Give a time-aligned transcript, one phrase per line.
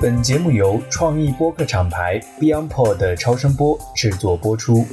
[0.00, 4.84] 本节目由创意播客厂牌 BeyondPod 的超声波制作播出。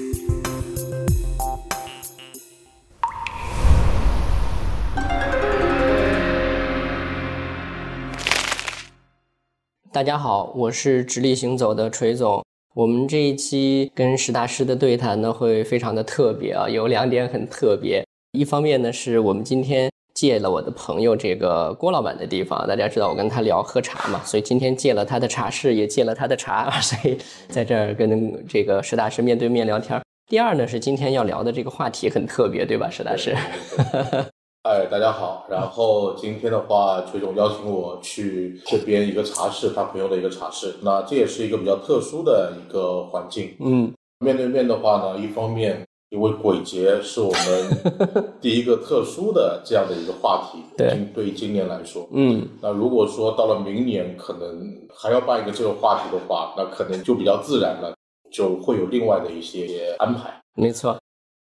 [9.92, 12.44] 大家好，我是直立行走的锤总。
[12.73, 18.04] 我们这一期跟石大师的对谈呢，会非常的特别啊，有两点很特别。
[18.32, 27.18] 一方面呢，是我们今天借了我的朋友这个郭老板的地方，大家知道我跟他聊喝茶嘛，所以今天借了他的茶室，也借了他的茶， 所以
[27.50, 30.00] 在这儿跟这个石大师面对面聊天。
[30.28, 33.35] 第二呢，是今天要聊的这个话题很特别，对吧，石大师？
[34.63, 35.45] 哎，大家好。
[35.49, 40.75] 然后今天的话，崔总邀请我去这边一个茶室，他朋友的一个茶室。
[40.81, 43.53] 那这也是一个比较特殊的一个环境。
[43.59, 57.95] 嗯，面对面的话呢，一方面因为鬼节是我们 第一个特殊的这样的一个话题，对，对于今年来说，嗯，那如果说到了明年，可能还要办一个这个话题的话，那可能就比较自然了，
[58.31, 60.39] 就会有另外的一些安排。
[60.53, 60.95] 没错。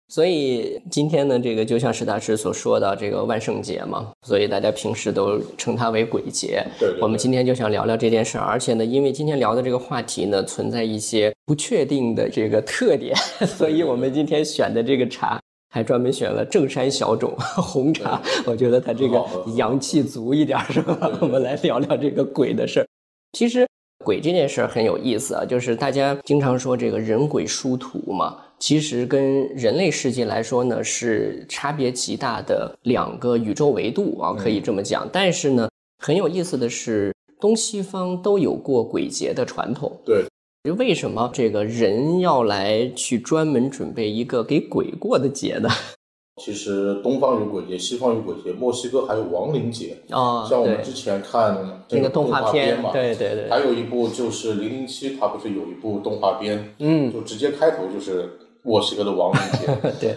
[0.09, 6.65] 所以今天呢，这个就像史大师所说的，这个万圣节嘛，所以大家平时都称它为鬼节。
[6.79, 13.13] 对，我们今天就想聊聊这件事儿，而且呢，因为今天聊的这个话题呢，存在一些不确定的这个特点，
[13.45, 15.37] 所以我们今天选的这个茶
[15.69, 19.21] 还专门选了正山小种红茶，我觉得它这个
[19.57, 21.11] 阳气足一点，是吧？
[21.19, 22.87] 我们来聊聊这个鬼的事儿。
[23.33, 23.67] 其实
[24.05, 28.37] 鬼这件事儿很有意思啊，就是大家经常说这个人鬼殊途嘛。
[28.59, 35.07] 其实跟人类世界来说呢，是差别极大的两个宇宙维度啊，可以这么讲。
[35.13, 35.69] 但是呢，
[36.03, 39.95] 很有意思的是，东西方都有过鬼节的传统。
[40.03, 40.25] 对，
[40.73, 45.69] 为什么这个人要来去专门准备一个给鬼过的节呢？
[46.41, 50.43] 其实东方有鬼节，西方有鬼节，墨西哥还有亡灵节啊。
[50.49, 58.31] 像我们之前看那个动画片嘛，对对对，还有一部就是《零零七》，它不是有一部动画片，嗯，就直接开头就是。
[58.67, 60.15] 墨西哥的亡灵节，对，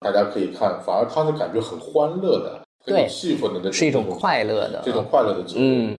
[0.00, 5.94] 大家可以看，反而他是感觉很欢乐的，很有气氛的，那是一种快乐的，这种快乐的节日，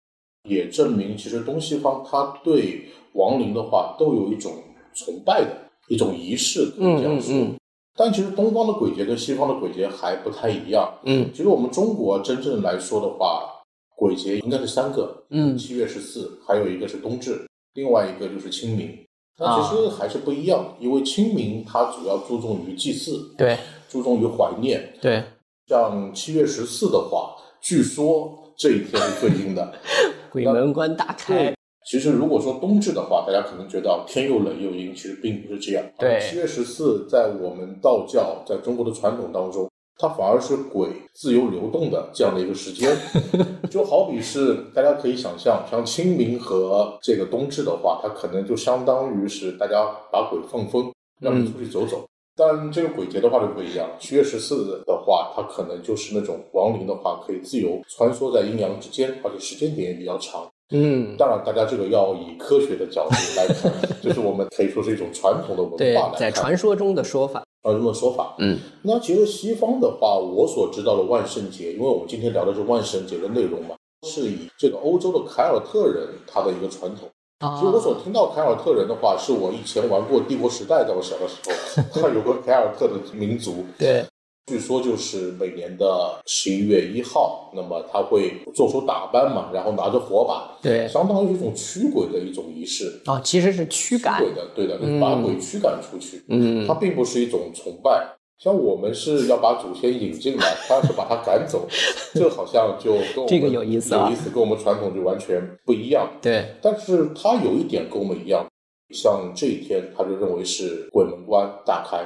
[0.49, 4.51] 也证明其实东西方他对亡灵的话都有一种
[4.95, 5.55] 崇拜的
[5.87, 7.55] 一种仪式，可以这样说。
[7.95, 10.91] 但其实东方的鬼节跟西方的鬼节还不太一样。
[11.03, 13.47] 嗯，其实我们中国真正来说的话，
[13.95, 18.97] 鬼节应该是三个，嗯，七月十四，还有一个是冬至，另外一个就是清明。
[19.39, 23.57] 那其实还是不一样，因为清明它主要注重于祭祀，对，
[23.89, 25.23] 注重于怀念，对。
[25.67, 29.73] 像七月十四的话，据说这一天是最阴的，
[30.31, 31.53] 鬼门关大开。
[31.89, 35.83] 其实如果说冬至的话，大家可能觉得天又冷又阴，其实并不是这样。
[35.97, 39.69] 对，七月十四在我们道教在中国的传统当中。
[39.97, 42.95] 它反而是鬼自由流动的这样的一个时间，
[43.69, 52.05] 就好比是大家可以想象，像清明和这个冬至的话，它可能就相当于是大家把鬼放风，让你出去走走。
[52.35, 60.49] 但这个鬼节的话就不一样，七月十四的话，它可能就是那种亡灵的话可以自由穿梭在阴阳之间，而且时间点也比较长。
[60.71, 63.71] 嗯，当然，大家这个要以科学的角度来看，
[64.01, 67.43] 就是我们可以说是一种传统的文化来在传说中的说法。
[67.63, 73.75] 啊，这么说法，嗯，那其实西方的话，我所知道的万圣节，因为我们今天聊的是万圣节的内容嘛，
[74.05, 77.09] 是以这个欧洲的凯尔特人他的一个传统。
[77.39, 81.35] 啊，其实我所听到凯尔特人的话，是我以前玩过帝国时代，在我小的时
[81.81, 83.65] 候， 他有个凯尔特的民族。
[83.79, 84.05] 对。
[84.45, 96.21] 据说就是每年的十一月一号，那么他会做出打扮嘛，然后拿着火把，对，相当于一种驱鬼的一种仪式啊，其实是驱赶鬼的，对的，把鬼驱赶出去。
[96.27, 98.05] 嗯，它并不是一种崇拜，
[98.37, 101.65] 像我们是要把祖先引进来，他是把他赶走，
[102.13, 106.05] 这好像就跟这个有意思，有意思，跟我们传统就完全不一样。
[106.21, 108.45] 对，但是他有一点跟我们一样，
[108.93, 112.05] 像这一天他就认为是鬼门关大开。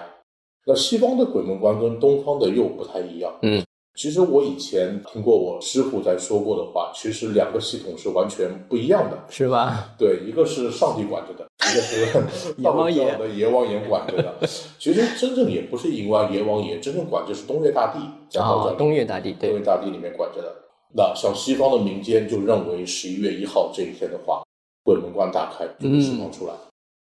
[0.68, 3.34] 那西方的鬼门关跟东方的又不太一样。
[3.42, 3.64] 嗯，
[3.96, 9.96] 其实我以前听过我师傅在说过的话，其实两个系统是完全不一样的，是吧？
[9.98, 14.36] 对，一个是上帝管着的，一个是阎王爷的阎王爷管着的。
[14.78, 18.00] 其实真正也不是阎王阎王爷，真正管就是东岳大帝，
[18.30, 20.54] 在道教东岳大帝，东岳大帝里面管着的。
[20.94, 24.44] 那像西方的民间就认为十一月一号这一天的话，
[24.84, 26.54] 鬼门关大开，就会释放出来。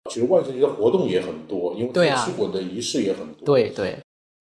[0.08, 3.46] 其实万圣节的活动也很多，因为驱鬼的仪式也很多。
[3.46, 3.98] 对对，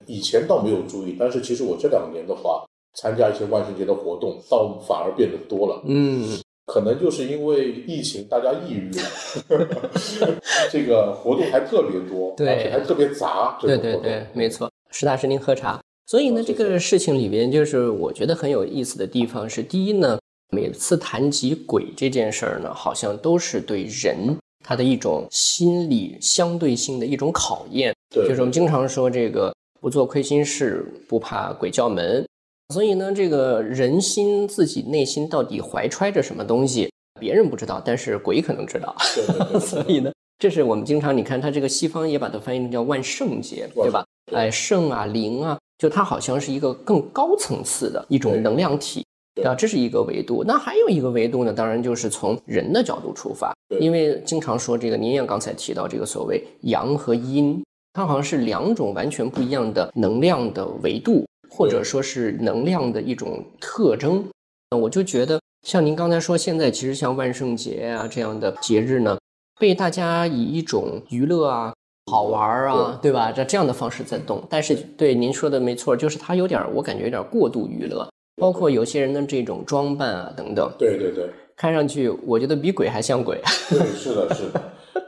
[0.06, 2.64] 以前倒没有注意，但是其实我这两年的话，
[2.94, 5.82] 参加一些万圣节的活动，倒反而变得多了。
[5.86, 10.40] 嗯，可能就是因为疫情，大家抑郁了，
[10.70, 13.58] 这个活动还特别多，而且还特别杂。
[13.60, 14.70] 对对对，没错。
[14.90, 15.80] 实大实，您喝茶。
[16.06, 20.18] 所以呢，这个事情里边，就是我觉得很有意思的地方是，第一呢。
[20.50, 24.36] 每次谈及鬼这件事儿呢，好像都是对人
[24.66, 27.94] 他的一种心理相对性的一种考验。
[28.12, 32.26] 对，就是我们经常说这个不做亏心事，不怕鬼叫门。
[32.74, 36.90] 所以呢，这个人心自己内心到底怀揣着什么东西，
[37.20, 38.92] 别人不知道，但是鬼可能知道。
[39.14, 44.04] 对对对 所以呢，这是我们经常你看，它这个西方也把它翻译成叫万圣节，对吧？
[44.26, 49.04] 对哎，圣啊，灵啊，就它好像是一个更高层次的一种能量体。
[49.36, 50.42] 对啊，这是一个维度。
[50.42, 57.62] 那还有一个维度呢，当然就是从人的角度出发，因为经常说这个，您也刚才提到这个所谓阳和阴，
[57.92, 64.24] 它好像是两种完全不一样的能量的维度，或者说是能量的一种特征。
[64.70, 69.18] 那我就觉得，像您刚才说，现在其实像万圣节啊这样的节日呢，
[69.60, 71.74] 被大家以一种娱乐啊、
[72.10, 73.30] 好玩儿啊，对吧？
[73.30, 74.42] 这这样的方式在动。
[74.48, 81.28] 但是对您说的没错，就是它有点儿，我感觉有点儿过度娱乐，包括有些人的这种装扮啊等等，对对对。
[81.56, 83.40] 看上去我觉得比鬼还像鬼。
[83.70, 84.62] 对，是的，是的，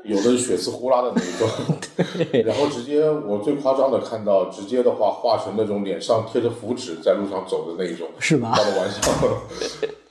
[0.05, 1.47] 有的血丝呼啦的那一种，
[2.47, 8.55] 然后直接我最夸张的看到，直接的话画成那种脸上贴着符纸在路上走的那一种，是吧？
[8.57, 9.01] 开的玩笑，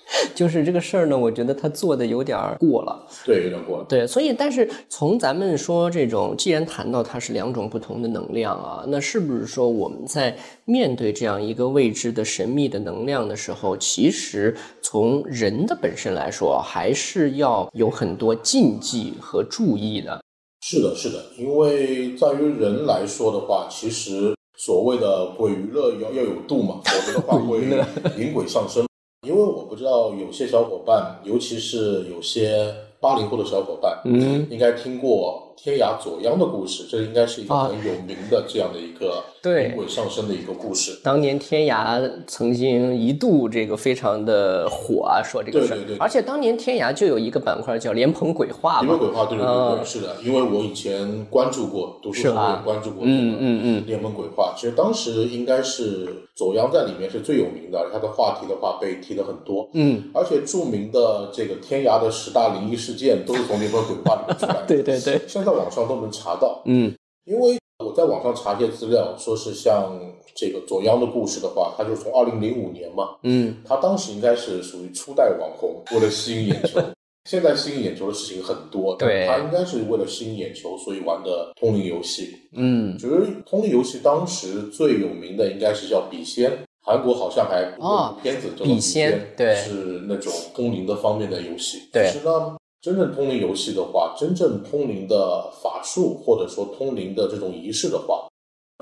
[0.33, 3.07] 就是这个事儿呢，我觉得他做的有点儿过了。
[3.25, 3.85] 对，有点过了。
[3.89, 20.21] 对，所以但是从咱们说这种，既然谈到它是两种不同的能量啊，那是不是说我们在面对这样一个未知的神秘的能量的时候，其实从人的本身来说，还是要有很多禁忌和注意的。
[20.61, 27.59] 是的，是的，因为在于人来说的话，其实所谓的鬼娱乐要要有度嘛，否则的话会
[28.17, 28.85] 引鬼上身。
[29.27, 40.99] 因为我不知道有些小伙伴，尤其是有些八零后的小伙伴，嗯，应该听过天涯左央的故事，这应该是一个啊很有名的这样的一个对引鬼上身的一个故事。
[41.03, 66.93] 当年天涯曾经一度这个非常的火啊，说这个事儿，对对对而且当年天涯就有一个板块叫莲蓬鬼话嘛，因为鬼话，对对对是的，因为我以前关注过，读书时候也关注过，嗯嗯嗯，莲蓬鬼话，其实当时应该是左央在里面是最有名的，他的话题的话被提的很多，嗯，而且著名的这个天涯的十大灵异事件都是从莲蓬鬼话里面出来的， 对对对，现在网上都能查到，嗯。
[67.23, 69.99] 因为我在网上查一些资料，说是像
[70.35, 76.81] 这个左央的故事的话，他就是从二零零五年嘛，嗯，他当时应该是属于初代网红，为了吸引眼球。
[77.29, 79.27] 现在吸引眼球的事情很多，对。
[79.27, 82.33] 他应该是为了吸引眼球，所以玩的通灵游戏。
[82.53, 86.49] 嗯，觉得通灵游戏当时最有名的应该是叫笔仙，
[86.81, 89.55] 韩国好像还有片子叫做笔仙，仙对。
[89.55, 91.89] 是那种通灵的方面的游戏。
[91.91, 92.09] 对。
[92.09, 98.27] 其实呢，真正通灵游戏的话，真正通灵的法术或者说通灵的这种仪式的话，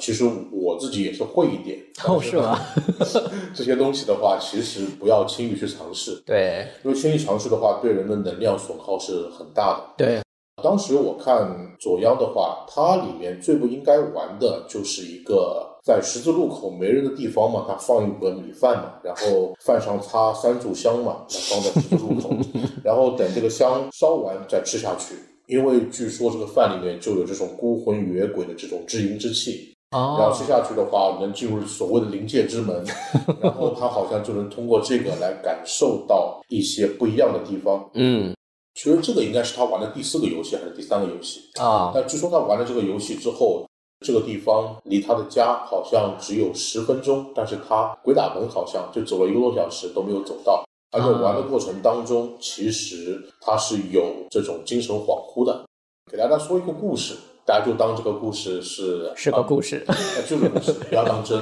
[0.02, 1.80] 其实我自己也是会一点。
[2.06, 2.60] 哦，是吗？
[3.56, 9.94] 这些东西的话，其实不要轻易去尝试，对因为轻易尝试的话，对人的能量损耗是很大的。
[9.98, 10.22] 对，
[10.64, 11.48] 当时我看
[11.80, 22.30] 左央的话，它里面最不应该玩的就是一个在十字路口没人的地方嘛，它放一碗米饭嘛，然后饭上插三炷香嘛，放在十字路口，
[22.84, 25.16] 然后等这个香烧完再吃下去。
[25.48, 32.84] 因为据说这个饭里面就有这种孤魂野鬼的这种至阴之气，然后哦吃，下去的话，能进入所谓的灵界之门，
[33.40, 37.88] 然后他好像就能通过这个来感受到一些不一样的地方。
[37.94, 38.34] 嗯
[38.76, 41.50] 其实这个应该是他玩的第四个游戏还是第三个游戏？
[41.60, 43.66] 啊，但据说他玩了这个游戏之后，
[44.06, 50.64] 这个地方离他的家好像只有十分钟，但是他鬼打门好像就走了一个多小时都没有走到。
[50.92, 55.66] 而且玩的过程当中，其实他是有这种精神恍惚的。
[56.12, 57.16] 给大家说一个故事，
[57.46, 61.42] 大家就当这个故事是是个故事，呃就是故事，不要当真。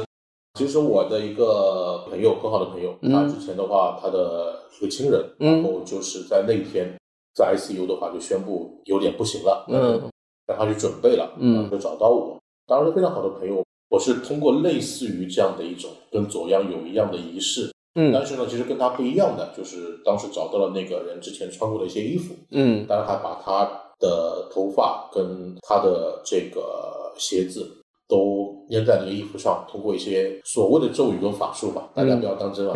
[0.57, 6.95] 其实我的一个朋友，很好的朋友，嗯他之前的话，他的一个亲人，嗯然后就是在那一天
[7.33, 10.09] 在 ICU 的话，就宣布有点不行了，嗯，
[10.45, 11.69] 让他去准备了，嗯。
[11.69, 12.37] 就找到我，
[12.67, 13.63] 当然是非常好的朋友。
[13.89, 18.11] 我是通过类似于这样的一种跟左阳有一样的仪式，嗯。
[18.13, 22.85] 但是呢，其实跟他不一样的，就是当时找到了那个人之前穿过的一些衣服，嗯。
[22.87, 23.65] 当然还把他
[23.99, 27.82] 的头发跟他的这个鞋子
[28.13, 32.73] 都粘在那个衣服上，通过一些所谓的咒语跟法术吧，大家不要当真啊，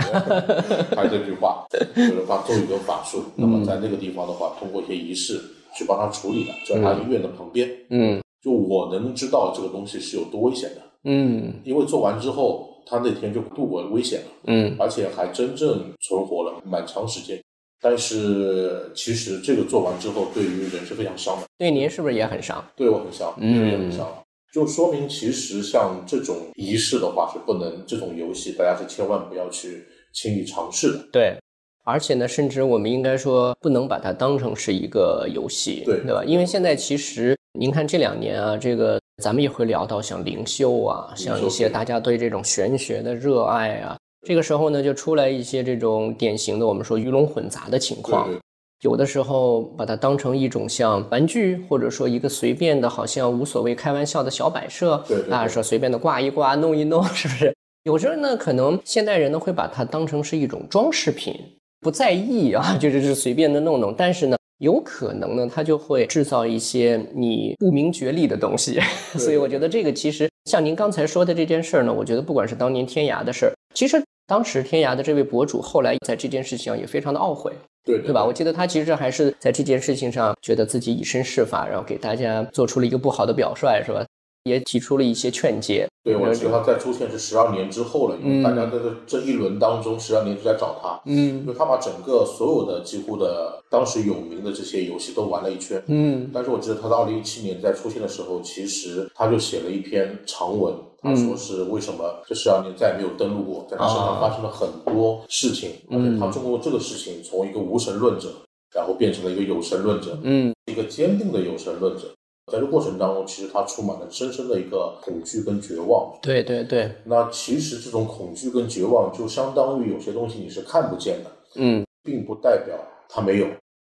[0.98, 5.40] 还是这句话，就是把咒语跟法术，那么在那个地方的话，通过一些仪式
[5.76, 14.28] 去帮他处理的，就在他医院的旁边，嗯就我能知道这个东西是有多危险的，嗯因为做完之后，他那天就度过了危险了。
[14.46, 17.40] 嗯而且还真正存活了蛮长时间。
[17.80, 22.64] 但是其实这个做完之后，对于人是非常伤的，对您是不是也很伤？
[22.76, 24.08] 对我很伤，嗯也很伤。
[24.54, 31.10] 就说明其实像这种仪式的话是不能，这种游戏大家是千万不要去轻易尝试的。
[31.12, 31.38] 对，
[31.84, 36.24] 而且呢，甚至我们应该说不能把它当成是一个游戏，对对吧？
[36.26, 48.28] 因为现在其实您看这两年啊，这个咱们也会聊到像灵修啊，像一些大家对这种玄学的热爱啊，这个时候呢，就出来一些这种典型的我们说鱼龙混杂的情况。
[48.30, 48.40] 对
[48.82, 57.54] 有的时候把它当成一种像玩具，或者说一个随便的，好像无所谓开玩笑的小摆设，对对对啊，说随便的挂一挂、弄一弄，是不是？
[57.84, 61.34] 有时候呢，可能现代人呢会把它当成是一种装饰品，
[61.80, 63.96] 不在意啊， 就是是随便的弄弄。
[63.98, 68.80] 但是呢，有可能呢，它就会制造一些你不明觉厉的东西。
[69.18, 77.54] 所以我觉得这个其实像您刚才说的这件事儿呢，我觉得不管是当年天涯的事儿，其实当时天涯的这位博主后来在这件事情上也非常的懊悔。
[77.86, 78.26] 对对吧？
[78.26, 84.06] 我记得他其实还是在这件事情上觉得自己以身试法，然后给大家做出了一个不好的表率，是吧？
[84.44, 85.88] 也提出了一些劝诫。
[86.04, 95.82] 对，我记得他再出现是十二年之后了，因为大家在这这一轮当中，十二年都在找他，嗯因为他把整个所有的几乎的当时有名的这些游戏都玩了一圈。
[95.88, 100.74] 嗯但是我记得他在二零一七年在出现的时候，其实他就写了一篇长文，
[101.08, 108.30] 他说是为什么这十二年再也没有登录过，在他身上发生了很多事情，而且他通过这个事情从一个无神论者，
[108.76, 110.54] 然后变成了一个有神论者，嗯。
[110.70, 112.14] 一个坚定的有神论者。
[112.52, 116.18] 在这过程当中，其实他充满了深深的一个恐惧跟绝望。
[116.22, 121.86] 对对对，那其实这种恐惧跟绝望，就相当于有些东西你是看不见的，嗯。
[122.04, 122.78] 并不代表
[123.10, 123.48] 它没有，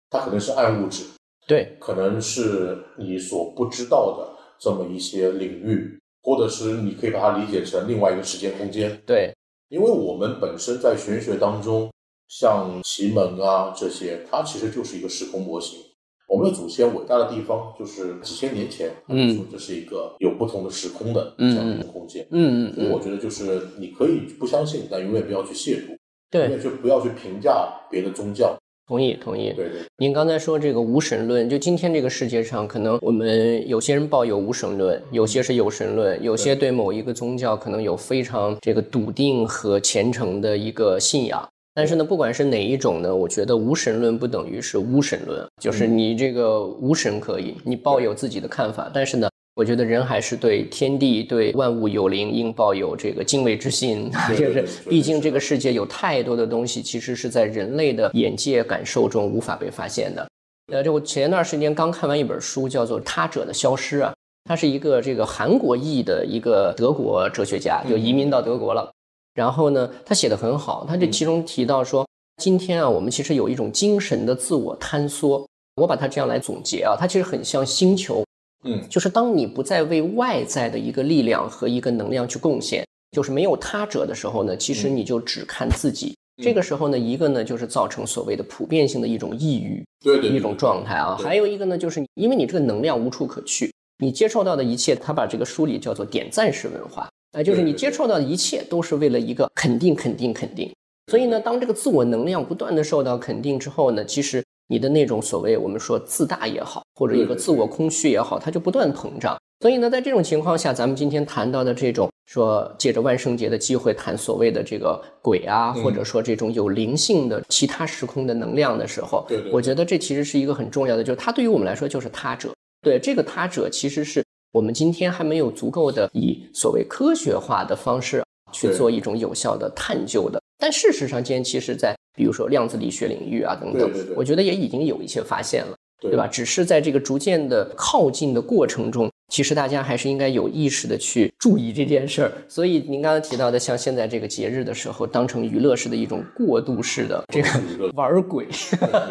[0.10, 1.04] 它可能是暗物质，
[1.46, 9.00] 对，可能是你所不知道的这么一些领域，或者是你可以把它理解成另外一个时间空间。
[9.06, 9.32] 对，
[9.70, 11.92] 因为我们本身在玄学当中，
[12.28, 15.80] 像奇门啊这些，它其实就是一个时空模型。
[16.28, 22.28] 我们的祖先伟大的地方，就是几千年前，他们说这是一个有不同的时空的这样一个空间。
[22.32, 25.96] 嗯嗯嗯，所以我觉得就是你可以不相信，但永远不要去亵渎，
[26.32, 28.58] 对永对，远去不要去评价别的宗教。
[28.88, 29.52] 同意同意。
[29.56, 41.48] 对对您刚才说这个无神论，就今天这个世界上，可能我们有些人抱有无神论，有些是有神论，有些对某一个宗教可能有非常这个笃定和虔诚的一个信仰。
[41.74, 49.30] 但是呢，不管是哪一种呢，我觉得无神论不等于是无神论，就是你这个无神可以，你抱有自己的看法，但是呢。
[49.56, 60.28] 我觉得人还是对天地、对万物有灵应抱有这个敬畏之心， 就是毕竟这个世界有太多的东西，其实是在人类的眼界感受中无法被发现的。
[60.74, 68.92] 呃，这我前段时间刚看完一本书，叫做《他者的消失》啊，他是一个这个韩国裔的一个德国哲学家，就移民到德国了。
[69.36, 72.06] 然后呢，他写的很好，他这其中提到说，
[72.44, 75.48] 今天啊，我们其实有一种精神的自我坍缩。
[75.76, 78.25] 我把它这样来总结啊，它其实很像星球，
[78.66, 86.16] 嗯，就是当你不再为外在的一个力量和一个能量去贡献，就是没有他者的时候呢，其实你就只看自己。
[86.44, 91.16] 这个时候呢，一个呢就是造成所谓的普遍性的一种抑郁，对对对一种状态啊。
[91.18, 100.70] 还有一个呢，就是因为你这个能量无处可去，你接受到的一切，他把这个梳理叫做点赞式文化，啊，就是你接受到的一切都是为了一个肯定、肯定、肯定。
[101.10, 109.38] 所以呢，当这个自我能量不断的受到肯定之后呢，其实你的那种所谓我们说自大也好，或者一个自我空虚也好，它就不断膨胀。
[109.62, 122.50] 所以呢，在这种情况下，咱们今天谈到的这种说借着万圣节的机会谈所谓的这个鬼啊，嗯或者说这种有灵性的其他时空的能量的时候，我觉得这其实是一个很重要的，就是它对于我们来说就是他者。
[122.82, 128.24] 对这个他者，其实是我们今天还没有足够的以所谓科学化的方式
[128.56, 130.42] 去做一种有效的探究的。
[130.58, 135.76] 但事实上，今天其实在比如说量子力学领域啊等等，对对对我觉得也已经有一些发现了。
[136.02, 136.28] 对对吧？？
[136.28, 142.32] 只是在这个逐渐的靠近的过程中，其实大家还是应该有意识的去注意这件事儿。
[142.48, 147.50] 所以您刚才提到的，像现在这个节日的时候，当成娱乐式的一种过渡式的这个
[147.96, 148.48] 玩鬼，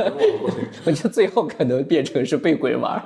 [0.85, 3.03] 我觉得最后可能变成是被鬼玩儿。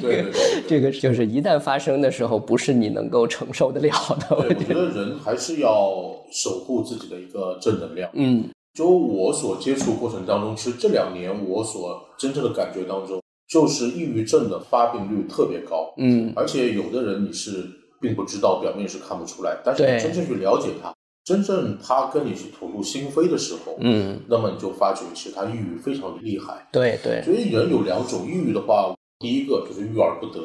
[0.00, 0.32] 对对
[0.68, 3.90] 这个就是一旦发生的时候，不是你能够承受得了
[4.28, 4.36] 的。
[4.36, 6.02] 我觉得人还是要
[6.32, 8.10] 守护自己的一个正能量。
[8.14, 13.19] 嗯就我所接触过程当中，其实这两年我所真正的感觉当中，
[13.50, 17.66] 就是抑郁症的发病率特别高，嗯，而且有的人你是
[18.00, 26.68] 并不知道，表面是看不出来，但是你真正去了解他，真正他跟你去吐露心扉的时候，嗯，那么你就发觉其实他抑郁非常厉害。
[26.70, 30.40] 对对，所以人有两种抑郁的话，第一个就是郁而不得，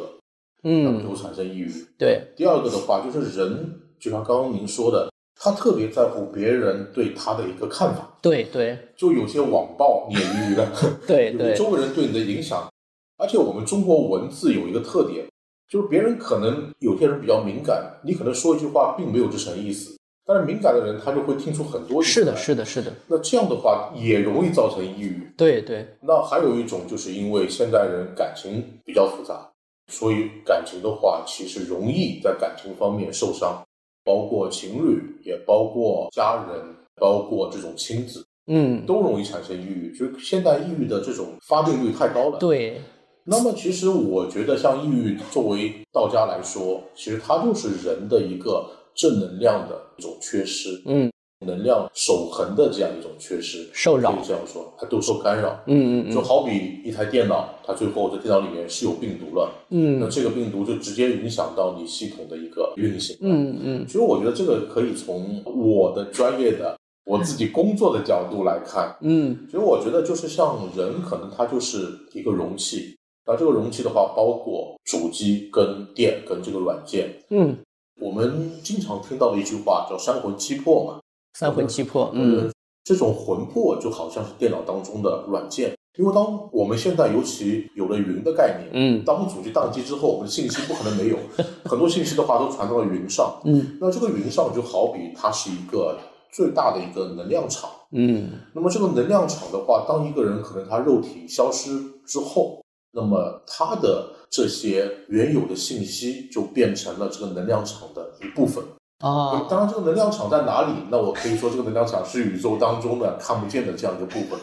[0.63, 1.71] 那么就嗯，会产生抑郁。
[1.99, 8.17] 对，第二个的话，就是人就像刚刚您说的，他特别在乎别人对他的一个看法。
[8.19, 10.67] 对对就有些网暴你也抑郁了，
[11.05, 12.67] 对对， 周围人对你的影响。
[13.17, 15.25] 而且我们中国文字有一个特点，
[15.69, 22.03] 就是别人可能有些人比较敏感，你可能说一句话并没有这层意思，但是敏感的人他就会听出很多。
[22.03, 22.91] 是的，是的，是的。
[23.07, 25.27] 那这样的话也容易造成抑郁。
[25.37, 25.87] 对对。
[26.01, 29.49] 那还有一种就是因为现代人感情比较复杂，
[29.91, 33.63] 所以感情的话其实容易在感情方面受伤，
[34.03, 39.95] 包括情侣，也包括家人，包括这种亲子，嗯，都容易产生抑郁。
[39.97, 42.37] 就是现在抑郁的这种发病率太高了。
[42.39, 42.81] 对。
[43.27, 51.11] 那么其实我觉得，像抑郁作为道家来说，其实它就是人的一个正能量的一种缺失，嗯，
[51.43, 72.95] 能量守恒的这样一种缺失，受扰，可以这样说，它都受干扰，嗯嗯嗯，就好比一台电脑，它最后在电脑里面是有病毒了，嗯，那这个病毒就直接影响到你系统的一个运行，嗯嗯，其实我觉得这个可以从我的专业的我自己工作的角度来看，嗯，其实我觉得就是像人，可能他就是一个容器。
[73.27, 77.11] 那这个容器的话，包括主机跟电跟这个软件。
[77.29, 77.57] 嗯，
[77.99, 80.99] 我们经常听到的一句话叫“三魂七魄”嘛。
[81.33, 82.49] 三魂七魄，嗯，
[82.83, 91.17] 这种魂魄就好像是电脑当中的软件，因为当我们现在尤其有了云的概念，嗯，当主机宕机之后，我们的信息不可能没有，
[91.65, 93.41] 很多信息的话都传到了云上。
[93.43, 95.97] 嗯，那这个云上就好比它是一个
[96.31, 97.69] 最大的一个能量场。
[97.91, 101.71] 嗯，那么这个能量场的话，当一个人可能他肉体消失
[102.05, 102.61] 之后。
[102.95, 108.63] 那么它的这些原有的信息就变成了这个能量场的一部分
[108.99, 109.45] 啊。
[109.49, 110.71] 当然，这个能量场在哪里？
[110.89, 114.39] 那我可以说，这个能量场是宇宙当中的看不见的这样一个部分。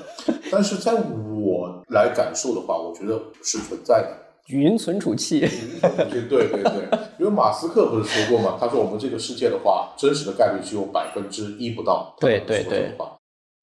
[0.51, 4.19] 但是在我来感受的话，我觉得是存在的。
[4.49, 5.41] 云存储器。
[5.41, 6.99] 云存储器，对对对。
[7.19, 8.59] 因为马斯克不是说过嘛？
[8.61, 12.15] 他说我们这个世界的话，真实的概率只有百分之一不到。
[12.21, 12.95] 对对对。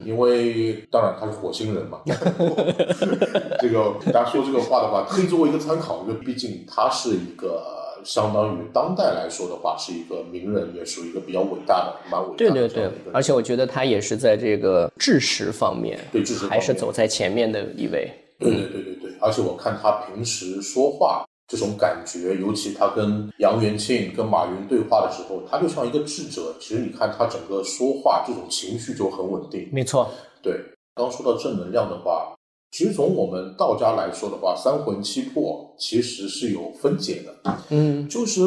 [0.06, 2.00] 因为当然他是火星人嘛，
[3.60, 7.62] 这个大家说这个话的话，可以作为一个参考，因为毕竟他是一个
[8.06, 12.38] 相当于当代来说的话，是一个名人，也属于一个比较伟大的、蛮伟大的。
[12.38, 18.10] 对对对，而且我觉得他也是在这个知识方面，对知识还是走在前面的一位。
[18.40, 21.26] 对对对对对，而且我看他平时说话。
[21.50, 26.56] 这种感觉，尤其他跟杨元庆、跟马云对话的时候，他就像一个智者。
[26.60, 29.68] 其实你看他整个说话，这种情绪就很稳定。
[29.74, 30.08] 没错，
[30.44, 30.64] 对。
[30.94, 32.36] 刚说到正能量的话，
[32.72, 37.58] 其实从我们道家来说的话，三魂七魄其实是有分解的。
[37.70, 38.42] 嗯，就是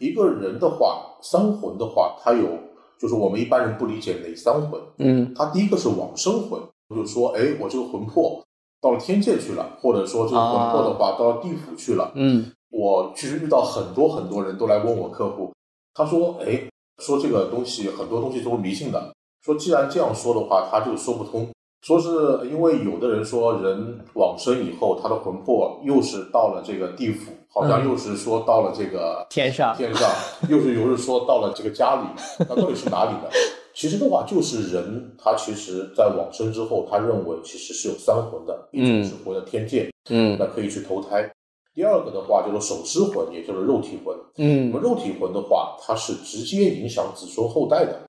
[0.00, 2.58] 一个人的话，三魂的话，他有，
[3.00, 4.80] 就是我们一般人不理解哪三魂。
[4.98, 8.42] 嗯，他第一个是往生魂，就是说，哎，我这个魂魄。
[8.80, 12.12] 到了天界去了，或者说这个魂魄的话到了地府去了。
[12.14, 15.52] 嗯，我其实遇到很多很多人都来问我客户，
[15.94, 16.62] 他说：“哎，
[17.02, 19.12] 说这个东西很多东西都是迷信的。
[19.44, 21.48] 说既然这样说的话，他就说不通。
[21.82, 22.08] 说是
[22.48, 30.08] 因为有的人说人往生以后，他的魂魄又是到了这个地府，好像又是说到了这个天上，天上
[30.48, 32.06] 又是又是说到了这个家里，
[32.40, 33.28] 那到底是哪里呢？”
[33.78, 41.30] 其实的话，就是人他其实，在往生之后，他认为其实是有三魂的，一种是魂的天界，嗯，那可以去投胎；
[41.72, 48.00] 第二个的话叫做手尸魂，也就是肉体魂，嗯，那么肉体魂的话，它是直接影响子孙后代的，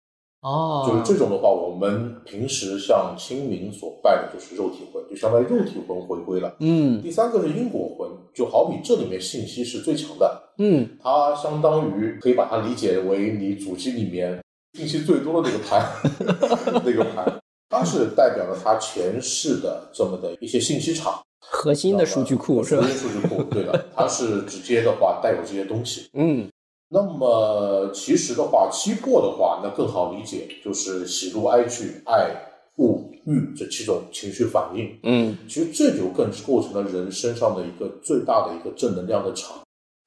[0.42, 14.42] 哦，就是这种的话，我们平时像清明所拜的就是肉体魂，就相当于肉体魂回归了，嗯，第三个是因果魂，就好比这里面信息是最强的，嗯，它相当于可以把它理解为你主机里面。
[14.74, 15.86] 信息最多的那个盘，
[16.86, 22.84] 那个盘，它是代表了它前世的这么的一些信息场，核心的数据库是吧？
[22.84, 26.10] 核心数据库，对的，它是直接的话带有这些东西。
[26.14, 26.48] 嗯，
[26.90, 32.30] 那么其实的话，七魄的话，那更好理解，就是喜怒哀惧、爱
[32.78, 34.98] 恶欲这七种情绪反应。
[35.04, 39.58] 嗯，其实这就更是构成了人身上的一个最大的一个正能量的场。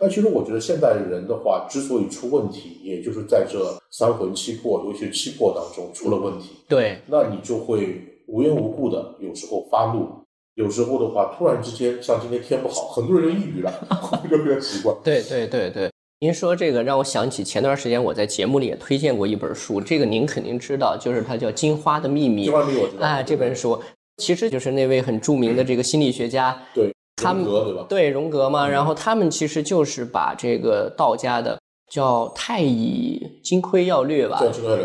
[0.03, 6.57] 但其实我觉得现代人的话，之所以出问题，也就是在这三魂七魄，尤其是七魄当中出了问题。
[6.69, 10.09] 对，那你就会无缘无故的，有时候发怒，
[10.57, 13.73] 有时候的话，突然之间，像今天天不好，很多人就抑郁了，
[14.29, 14.93] 就比较奇怪。
[15.05, 15.89] 对对对对，
[16.19, 22.43] 您说这个让我想起前段时间我在节目里也推荐过一本书，这个您肯定知道，就是它叫《金花的秘密》。
[22.47, 23.07] 金花秘密我知道。
[23.07, 23.81] 哎，这本书
[24.17, 26.61] 其实就是那位很著名的这个心理学家。
[26.75, 26.92] 对。
[27.23, 27.87] 荣格对吧？
[27.89, 31.59] 对荣格嘛，然后他们其实就是把这个道家的
[31.91, 34.41] 叫《太乙金匮要略》吧，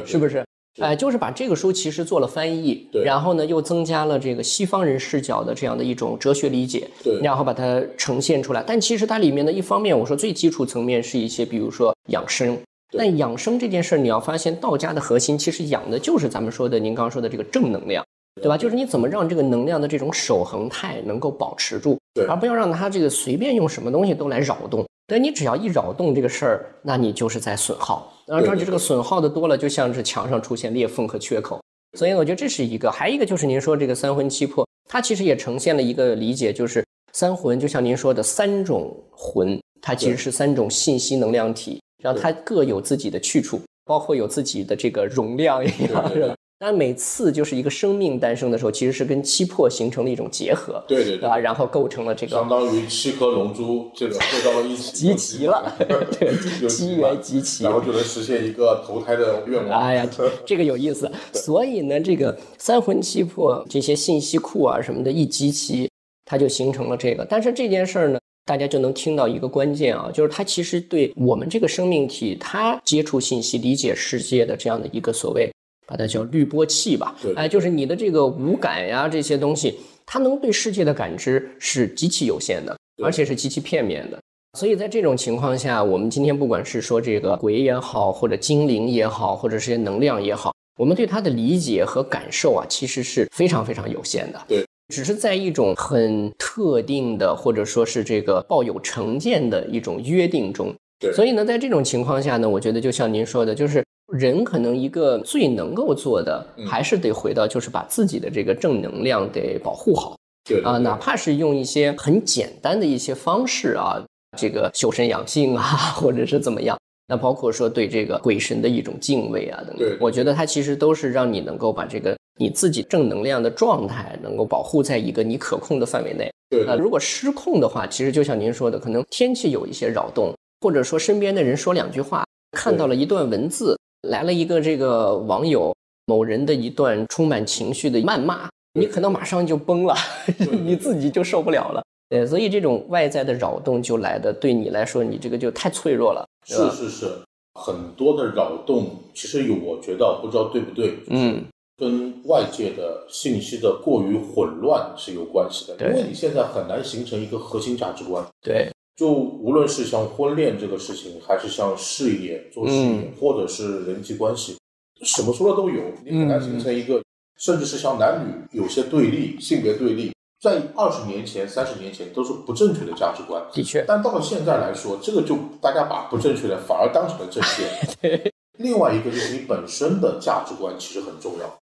[0.06, 0.44] 是不是？
[0.80, 8.63] 哎，就是把这个书其实做了翻译，对，然后呢又增加了这个西方人视角的这样的一种哲学理解，对，然后把它呈现出来。
[8.68, 12.56] 但其实它里面的一方面，我说最基础层面是一些，比如说养生。
[12.96, 18.06] 但养生这件事儿，你要发现道家的核心其实养的就是咱们说的您刚刚说的这个正能量。
[18.41, 18.58] 对吧？
[18.58, 24.86] 就是你怎么让这个能量的这种守恒态能够保持住，对，而不要让它这个随便用什么东西都来扰动。
[25.08, 28.12] 但你只要一扰动这个事儿，那你就是在损耗。
[28.26, 31.62] 然后而且这个损耗的多了，就像是墙上出现裂缝和缺口。
[31.97, 46.12] 所以我觉得这是一个，还有一个就是您说这个三魂七魄，它其实也呈现了一个理解，就是三魂就像您说的三种魂，它其实是三种信息能量体，然后它各有自己的去处，包括有自己的这个容量一样。
[46.60, 55.72] 但每次就是一个生命诞生的时候，其实是跟七魄形成了一种结合，对对对，啊，然后构成了这个，相当于七颗龙珠这个汇到了一起，集齐了，
[56.20, 59.80] 对，机缘集齐，然后就能实现一个投胎的愿望。
[59.80, 60.10] 哎呀，
[60.48, 61.12] 这个有意思。
[61.34, 65.88] 所以呢，这个三魂七魄这些信息库啊什么的，一集齐，
[66.26, 67.24] 它就形成了这个。
[67.30, 75.52] 但是这件事儿呢，大家就能听到一个关键啊，就是它其实对我们这个生命体，它接触信息、理解世界的这样的一个所谓。
[75.88, 84.19] 把它叫滤波器吧，哎，就是你的这个五感呀，这些东西，它能对世界的感知是极其有限的，而且是极其片面的。
[84.60, 94.41] 所以在这种情况下，我们今天不管是说这个鬼也好，或者精灵也好，或者是些能量也好，我们对它的理解和感受啊，其实是非常非常有限的。
[94.45, 100.73] 对，只是在一种很特定的，或者说是这个抱有成见的一种约定中。
[101.00, 103.82] 对，所以呢，在这种情况下呢，我觉得就像您说的，就是。
[104.13, 110.15] 人可能一个最能够做的，还是得回到，就是把自己的这个正能量得保护好。
[110.50, 114.02] 对啊，哪怕是用一些很简单的一些方式啊，
[114.38, 115.62] 这个修身养性啊，
[116.00, 116.78] 或者是怎么样，
[117.10, 126.32] 那包括说对这个鬼神的一种敬畏啊等等，我觉得它其实都是让你能够把这个你自己正能量的状态能够保护在一个你可控的范围内。
[126.50, 133.78] 对啊，如果失控的话，其实就像您说的，可能天气有一些扰动，或者说身边的人说两句话，看到了一段文字。
[134.03, 139.95] 来了一个这个网友某人的一段充满情绪的谩骂，你可能马上就崩了，
[140.63, 141.83] 你自己就受不了了。
[142.10, 146.25] 对，所以这种外在的扰动就来的，对你来说，你这个就太脆弱了。
[146.45, 147.12] 是是是，
[147.55, 151.43] 很多的扰动，其实有我觉得不知道对不对，嗯，
[151.75, 155.75] 跟外界的信息的过于混乱是有关系的。
[155.89, 158.25] 因为你现在很难形成一个核心价值观。
[158.41, 158.69] 对。
[158.97, 164.57] 就无论是像婚恋这个事情，还是像事业做事业，或者是人际关系，
[165.03, 165.83] 什么说的都有。
[166.03, 166.99] 你很难形成一个，
[167.38, 173.39] 甚至是像男女有些对立、性别对立，在二十年前、三十年前都是不正确的价值观。
[173.53, 178.31] 的确，但到了现在来说，这个就大家把不正确的反而当成了正确。
[178.57, 181.60] 另外一个就是你本身的价值观其实很重要，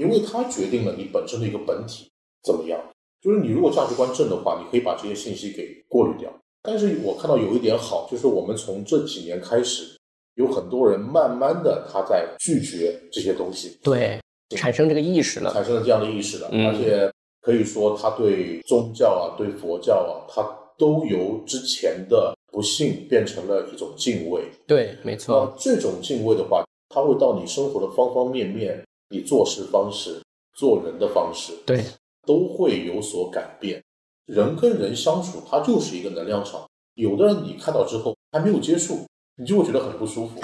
[0.00, 2.08] 因为它决定了你本身的一个本体
[2.42, 2.80] 怎么样。
[3.20, 6.32] 就是你如果价值观正的话，你可以把这些信息给过滤掉。
[6.68, 9.96] 但是我看到有一点好，就是我们从这几年开始，
[10.34, 25.56] 有很多人慢慢的他在拒绝这些东西，对，产生这个意识了，产生了这样的意识了，而且可以说他对宗教啊，对佛教啊，他都由之前的不信变成了一种敬畏，对，没错。
[25.58, 30.20] 这种敬畏的话，它会到你生活的方方面面，你做事方式、
[30.58, 31.82] 做人的方式，对，
[32.26, 33.82] 都会有所改变。
[34.28, 36.60] 人跟人相处，它就是一个能量场。
[36.94, 40.38] 有的人你看到之后还没有接触，你就会觉得很不舒服。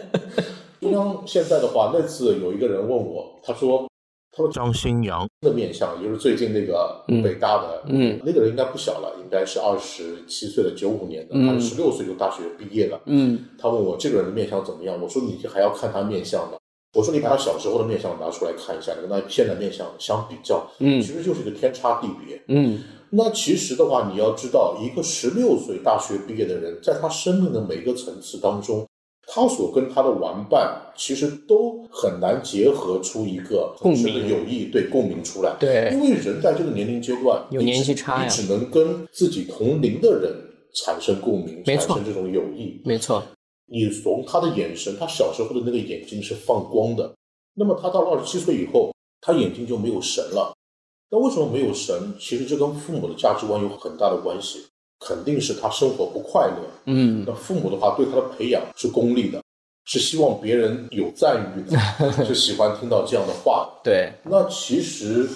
[0.80, 3.86] 就像现在的话，那次有一个人问我，他说
[4.32, 13.00] ：“他说张新阳的面相，也就是最近那个北大的，嗯，那个人应该不小了，应该是二十七岁的，九五年的，他十六岁就大学毕业了。
[13.06, 14.98] 嗯，他问我这个人的面相怎么样？
[15.02, 16.56] 我说你还要看他面相呢。
[16.94, 22.42] 我说你把他小时候的面相拿出来看一下，跟他现在面相相比较，嗯，其实就是一个天差地别。
[22.48, 22.82] 嗯。
[23.12, 28.86] 那其实的话，你要知道，一个十六岁大学毕业的人，在他生命的每个层次当中，
[29.26, 35.56] 他所跟他的玩伴，其实都很难结合出一个共鸣友谊，对共鸣出来。
[35.58, 40.32] 对，因为人在这个年龄阶段有年纪差呀，你只能跟自己同龄的人
[40.84, 42.80] 产生共鸣，产生这种友谊。
[42.84, 43.20] 没错，
[43.66, 47.12] 你从他的眼神，他小时候的那个眼睛是放光的，
[47.54, 50.54] 那么他到了二十七岁以后，他眼睛就没有神了。
[51.10, 52.14] 那为什么没有神？
[52.20, 54.64] 其实这跟父母的价值观有很大的关系，
[55.00, 56.62] 肯定是他生活不快乐。
[56.86, 59.42] 嗯，那父母的话对他的培养是功利的，
[59.86, 63.68] 是希望别人有赞誉的，是喜欢听到这样的话。
[63.82, 65.28] 对，那其实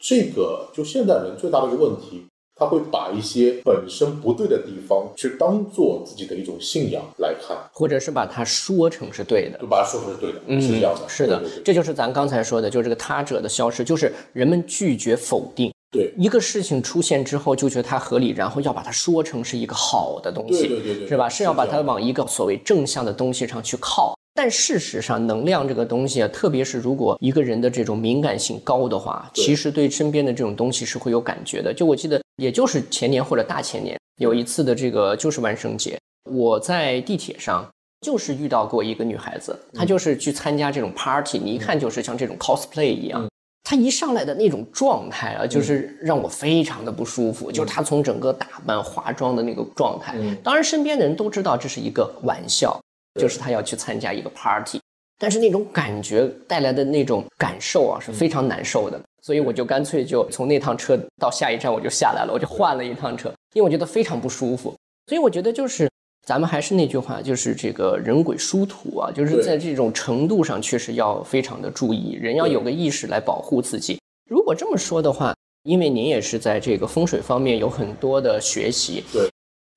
[0.00, 2.26] 这个就现代人最大的一个问题。
[2.62, 11.08] 他会把一些本身不对的地方，去当做自己的一种信仰来看，或者是把它说成是对的，就把它说成是对的，是这样的。
[11.08, 15.72] 是的，这就是咱刚才说的，就是这个他者的消失，就是人们拒绝否定。
[15.90, 21.28] 对一个事情出现之后，就觉得它合理，然后要把它说成是一个好的东西，对对对，是吧？
[21.28, 24.16] 是要把它往一个所谓正向的东西上去靠。
[24.34, 31.72] 但事实上，能量这个东西啊，特别是如果一个人的这种敏感性高的话，其实对身边的这种东西是会有感觉的。
[31.72, 35.98] 就我记得，也就是前年或者大前年，有一次的这个就是万圣节，
[36.30, 37.68] 我在地铁上
[38.00, 43.28] 就是遇到过一个女孩子，她就是去参加这种 party，你一看就是像这种 cosplay 一样。
[43.64, 47.52] 她一上来的那种状态啊，就是让我非常的不舒服。
[47.52, 52.81] 就是她从整个打扮、化妆的那个状态，当然身边的人都知道这是一个玩笑，
[53.20, 54.80] 就是他要去参加一个 party，
[55.18, 59.00] 但是那种感觉带来的那种感受啊，是非常难受的。
[59.22, 64.74] 所以我就干脆就从那趟车到下一站我就下来了，我就换了一趟车，因为我觉得非常不舒服。
[65.06, 65.88] 所以我觉得就是
[66.26, 74.00] 咱们还是那句话，就是这个人鬼殊途啊，就是在这种程度上确实要非常的注意，人要有个意识来保护自己。
[74.28, 79.28] 如果这么说的话，因为您也是在这个风水方面有很多的学习，对，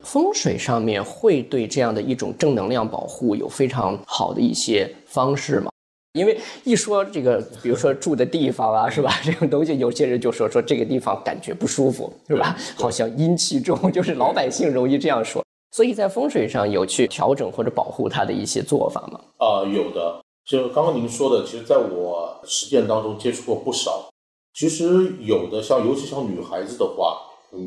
[0.06, 5.72] 风水上面会对这样的一种正能量保护有非常好的一些方式吗？
[6.13, 9.12] 因为一说这个，比如说住的地方啊，是吧？
[9.26, 12.56] 这种东西，有些人就说说这个地方感觉不舒服，是吧？
[12.78, 15.44] 好像阴气重， 就是老百姓容易这样说。
[15.72, 19.20] 所以在风水上有去调整或者保护它的一些做法吗？
[19.38, 20.22] 啊，有的。
[20.46, 24.08] 就刚刚您说的，其实在我实践当中接触过不少。
[24.54, 27.18] 其实有的像，尤其像女孩子的话，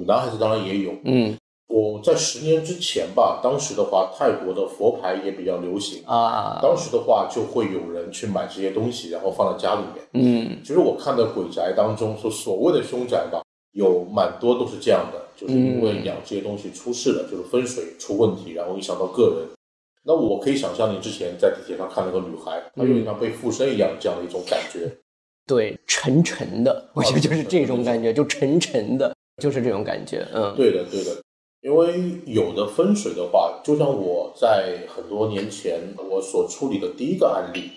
[0.06, 0.92] 男孩子当然也有。
[1.04, 1.36] 嗯。
[1.68, 6.58] 我在十年之前吧，当时的话，泰国的佛牌也比较流行啊。
[6.62, 10.04] 当时的话，就会有人去买这些东西，然后放在家里面。
[10.14, 19.48] 嗯，其实我看的鬼宅当中，说所谓的凶宅吧，有蛮多都是这样的，就是因为养这些东西出事了，就是风水出问题，然后影响到个人。
[20.04, 24.90] 那我可以想象，你之前在地铁上看那个女孩，她有点像被附身一样这样的一种感觉。
[25.46, 30.26] 对，沉沉的，我觉得就是这种感觉，就沉沉的，就是这种感觉。
[30.32, 31.10] 嗯，对的，对的。
[31.60, 37.70] 因为有的风水的话，就像我在很多年前我所处理的第一个案例，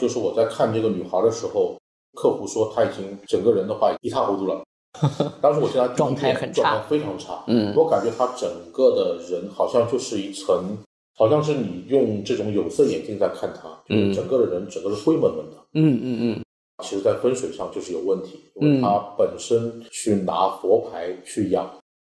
[0.00, 1.76] 就是我在看这个女孩的时候，
[2.14, 4.62] 客户说她已经整个人的话一塌糊涂了。
[5.42, 7.44] 当时我见她状态很差，状态非常差。
[7.48, 10.78] 嗯，我感觉她整个的人好像就是一层，
[11.16, 15.56] 好像是你用这种有色眼镜在看她，就是整个的人整个是灰蒙蒙的。
[15.74, 16.44] 嗯嗯嗯。
[16.84, 21.68] 其实，在风水上就是有问题，因为她本身去拿佛牌去养。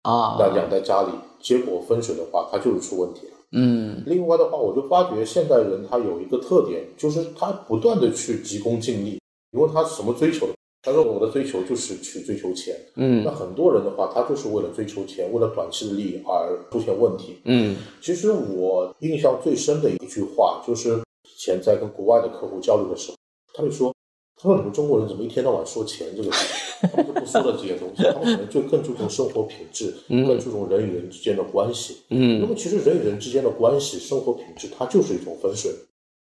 [0.04, 3.34] 啊，那养在家里，结果风水的话，它就是出问题了。
[3.54, 9.20] 嗯，另外的话，我就发觉现代人他有一个特点，就是他不断的去急功近利。
[9.52, 10.48] 你问他什么追求？
[10.82, 12.76] 他说我的追求就是去追求钱。
[12.98, 17.38] 嗯，那很多人的话，他就是为了追求钱，为了短期的利益而出现问题。
[17.46, 23.18] 嗯，其实我印象最深的一句话，就是以前在跟国外的客户交流的时候，
[23.54, 23.94] 他就说。
[24.36, 26.48] 他说：“你们中国人怎么一天到晚说钱这个事
[26.82, 26.90] 情？
[26.90, 31.98] 他们就不说的这些东西，他们可能就更注重生活品质，更注重人与人之间的关系。
[32.10, 35.72] 嗯，那么其实人与人之间的关系、生活品质，它就是一种风水。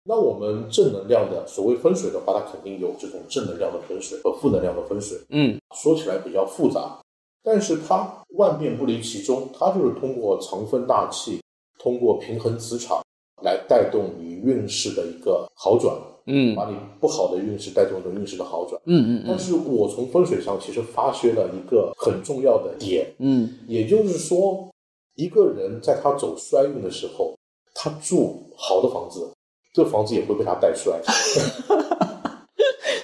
[0.05, 5.17] 那我们正能量的所谓风水的话，它肯定有这种正能量的风水和负能量的风水。
[5.29, 6.99] 嗯，说起来比较复杂，
[7.45, 11.41] 但是它万变不离其宗，它就是通过藏风纳气，
[11.79, 13.03] 通过平衡磁场
[13.45, 15.95] 来带动你运势的一个好转。”
[16.29, 18.81] 嗯，把你不好的运势带动成运势的好转。
[18.85, 19.25] 嗯嗯。
[19.27, 23.07] 但是我从风水上其实发掘了一个很重要的点。
[23.19, 23.51] 嗯。
[23.67, 24.69] 也就是说，
[25.17, 27.35] 一个人在他走衰运的时候，
[27.75, 29.33] 他住好的房子，
[29.73, 31.01] 这房子也会被他带衰。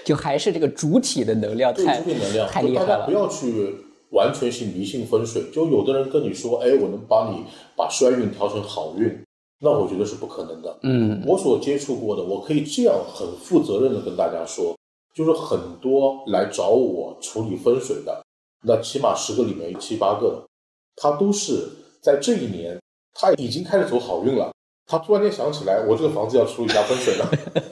[0.05, 3.07] 就还是这个主体的能量太主体能量太厉害了。
[3.07, 3.75] 不要去
[4.11, 5.45] 完全性迷信风水。
[5.51, 7.43] 就有的人跟你说，哎，我能帮你
[7.75, 9.19] 把衰运调成好运。
[9.65, 10.79] 那我觉得是不可能的。
[10.83, 14.77] 嗯，我所接触过的，我可以这样很负责任的跟大家说，
[15.15, 18.23] 就是很多来找我处理风水的，
[18.67, 20.45] 那起码十个里面有七八个，
[20.97, 21.67] 他都是
[22.03, 22.79] 在这一年
[23.15, 24.53] 他已经开始走好运了，
[24.87, 27.31] 他突然间想起来，我这个房子要处理一下风水了，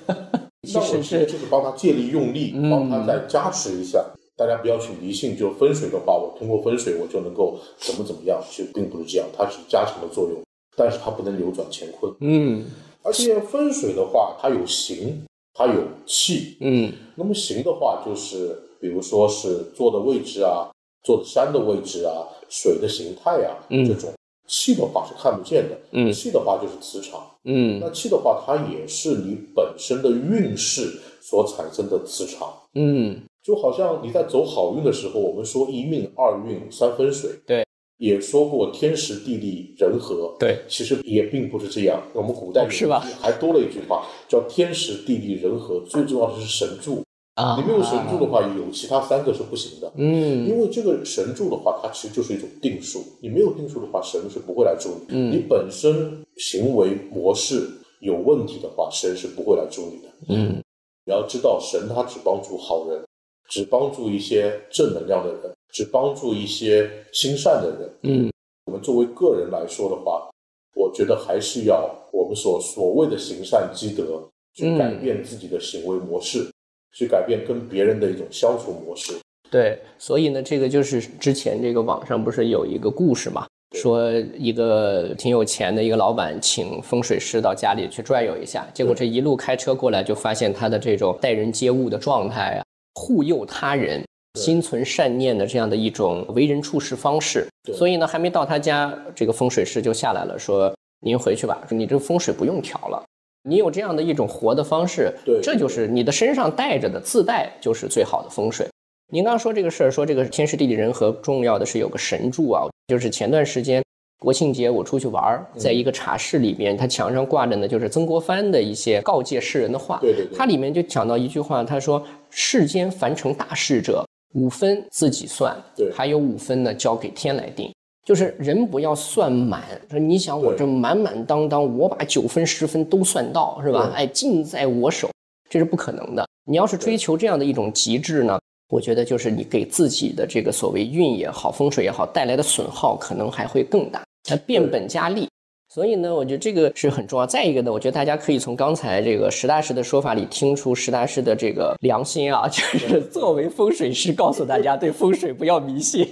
[0.72, 4.02] 那我其实就是帮他借力用力，帮他再加持一下。
[4.34, 10.40] 大家不要去迷信，就风水的话，我通过风水我就能够怎么怎么样，其实并不是这样，它是加成的作用。
[10.76, 12.64] 但是它不能扭转乾坤，嗯，
[13.02, 20.70] 而且风水的话，它有形，它有气，嗯，那么形的话，就是比如说是坐的位置啊，
[21.04, 24.10] 坐的山的位置啊，水的形态啊，这种
[24.48, 37.62] 气的话是看不见的，嗯，气的话就是磁场，嗯，那气的话，它也是你本身的运势所产生的磁场，嗯，就好像你在走好运的时候，我们说一运二运三风水，对。
[38.02, 42.02] 也说过天时地利人和，对，其实也并不是这样。
[42.12, 42.98] 我们古代是吧？
[43.20, 47.04] 还多了一句话，叫天时地利人和，最重要的是神助
[47.36, 47.56] 啊。
[47.56, 49.92] 你没有神助的话，有其他三个是不行的。
[49.94, 53.04] 嗯，因为这个神助的话，它其实就是一种定数。
[53.20, 55.04] 你没有定数的话，神是不会来助你。
[55.10, 60.08] 嗯，你本身行为模式有问题的话，神是不会来助你的。
[60.28, 60.60] 嗯，
[61.06, 63.04] 你要知道，神他只帮助好人，
[63.48, 65.54] 只帮助一些正能量的人。
[65.72, 67.90] 只帮助一些心善的人。
[68.02, 68.30] 嗯，
[68.66, 70.30] 我们作为个人来说的话，
[70.76, 74.22] 我觉得还是要我们所所谓的行善积德，
[74.54, 76.46] 去改变自己的行为模式，
[76.94, 79.14] 去改变跟别人的一种相处模式。
[79.50, 94.02] 对，所以呢，这个就是之前这个网上不是有一个故事嘛，说一个挺有钱的一个老板请风水师到家里去转悠一下，结果这一路开车过来就发现他的这种待人接物的状态啊，护佑他人、
[94.40, 97.46] 心存善念的这样的一种为人处事方式。
[97.74, 103.04] 所以呢，还没到他家，这个风水师就下来了，说您回去吧，说你这个风水不用调了，
[103.48, 108.66] 你有这样的一种活的方式，对这就是你的身上带着的自带就是最好的风水。
[109.12, 112.64] 您刚刚说这个事儿，说这个天时地利人和，重要的是有个神助啊。
[112.88, 113.82] 就是前段时间
[114.18, 119.98] 国庆节我出去玩儿，在一个茶室里面，他墙上挂着呢，就是曾国藩的一些告诫世人的话。
[120.00, 127.72] 对对对它里面就讲到一句话，他说：“世间凡成大事者，五分自己算，对还有五分呢交给天来定。”
[128.04, 133.86] 就是人不要算满，说你想我这满满当当，我把九分十分都算到，是吧？
[133.86, 135.08] 对哎，尽在我手，
[135.48, 136.26] 这是不可能的。
[136.44, 145.28] 你要是追求这样的一种极致呢，我觉得就是你给自己的这个所谓运也好、风水也好带来的损耗可能还会更大，它变本加厉。
[145.72, 147.26] 所以呢，我觉得这个是很重要。
[147.26, 156.06] 再一个呢，我觉得大家可以从刚才这个石大师的说法里听出石大师的这个良心啊， 就是作为风水师告诉大家对风水不要迷信。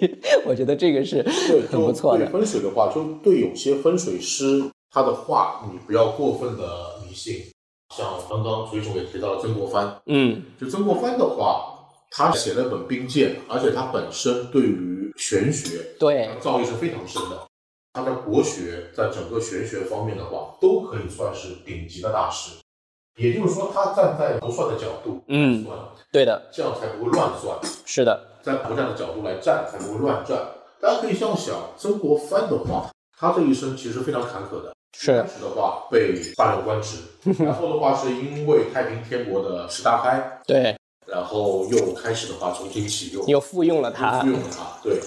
[0.46, 1.23] 我觉得这个是，
[1.70, 2.33] 很不错的对。
[2.33, 6.64] 风水的话，就对有些风水师他的话，你不要过分的
[7.07, 7.42] 迷信。
[7.94, 11.66] 像刚刚崔总也提到了曾国藩，嗯，就曾国藩的话，
[12.11, 17.49] 他写了本兵谏，而且他本身对于玄学对，造诣是非常深的。
[17.92, 22.53] 他的国学在整个玄学方面的话，都可以算是顶级的大师。
[23.16, 25.76] 也就是说，他站在不算的角度嗯算，
[26.12, 27.59] 对的，这样才不会乱算。
[27.85, 30.38] 是的，在不站的角度来站，才不会乱站。
[30.81, 34.72] 大家可以这样想，曾国藩的话，他这一生其实非常坎坷的。
[34.96, 36.98] 是开始的话被罢了官职，
[37.44, 40.76] 然后的话是因为太平天国的石达开，对，
[41.07, 45.00] 然后又开始的话重新启用，又复用了他又，复用了他，对。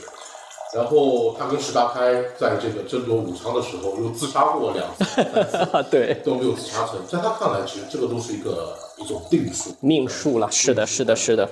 [0.75, 5.03] 然后他跟石达开在这个争夺武昌的时候，又自杀过两次、
[5.51, 6.95] 三次，对，都没有自杀成。
[7.07, 9.75] 在他看来，其实这个都是一个一种定数。
[9.81, 11.49] 命数了，是的，是的，是的，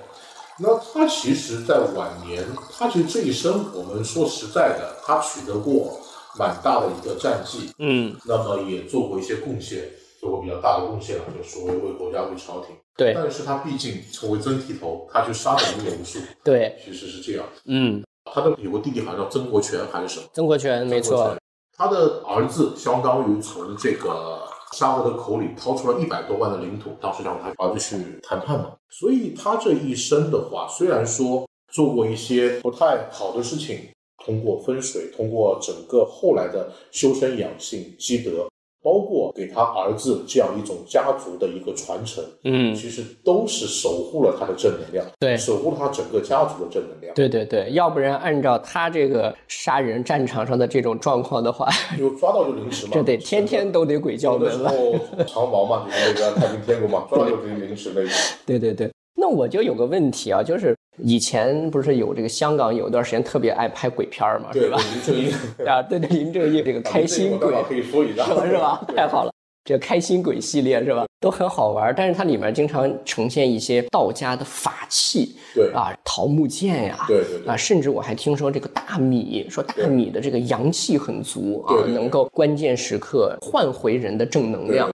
[0.58, 2.44] 那他其实，在晚年，
[2.78, 6.00] 他其实这一生，我们说实在的，他取得过
[6.38, 9.84] 蛮大的一个战绩，嗯，那么也做过一些贡献，
[10.20, 12.76] 做过比较大的贡献了，就所谓为国家为朝廷。
[12.98, 17.46] 对，但是他毕竟成为曾剃头，他去杀的人也无数，对，其实是这样。
[17.66, 18.04] 嗯，
[18.34, 20.26] 他的有个弟弟好像叫曾国荃还是什么？
[20.34, 21.36] 曾国荃没错
[21.78, 24.42] 他的儿子相当于从这个
[24.74, 28.74] 沙俄的口里掏出了一百多万的领土，当时让他儿子去谈判嘛。
[28.90, 33.90] 所以他这一生的话，虽然说做过一些不太好的事情，
[34.24, 38.48] 通过分水，通过整个后来的修身养性、积德，
[38.84, 47.14] 包括给他儿子这样一种家族的一个传承，嗯，其实都是守护了他的正能量，对守护了他整个家族的正能量。
[47.14, 51.68] 对对对，要不然按照他这个杀人战场上的这种状况的话，
[51.98, 54.70] 就抓到就凌迟嘛，这得天天都得鬼叫门了。
[54.70, 58.10] 候长毛嘛，就是那个太平天国嘛，抓到就可以凌迟那个。
[58.46, 64.78] 对对对，那我就有个问题啊，就是以前不是有这个香港有一段时间特别爱拍鬼片儿嘛，对是吧？
[64.78, 65.32] 林正英，
[65.68, 68.84] 啊，对对，林正英这个开心鬼可以说一下，是吧？
[68.96, 69.32] 太好了。
[69.64, 84.90] 这个开心鬼系列是吧，都很好玩，但是它里面经常呈现一些道家的法器，对啊，桃木剑呀，对对对啊，甚至我还听说这个大米，说大米的这个阳气很足啊能够关键时刻换回人的正能量。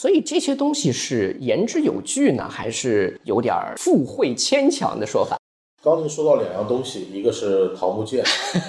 [0.00, 5.36] 所以这些东西是言之有据呢，还是有点儿附会牵强的说法？
[5.82, 8.24] 刚才说到两样东西，一个是桃木剑，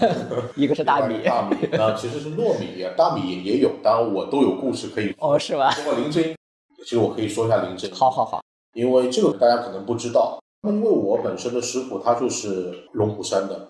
[0.57, 5.13] 一个是大米，大米啊其实是糯米，大米也有，当然我都有故事可以。
[5.19, 5.69] 哦，是吧？
[5.69, 6.35] 说到林正英，
[6.83, 8.41] 其实我可以说一下林正英，好好好，
[8.73, 10.39] 因为这个大家可能不知道。
[10.63, 13.67] 那因为我本身的师傅他就是龙虎山的，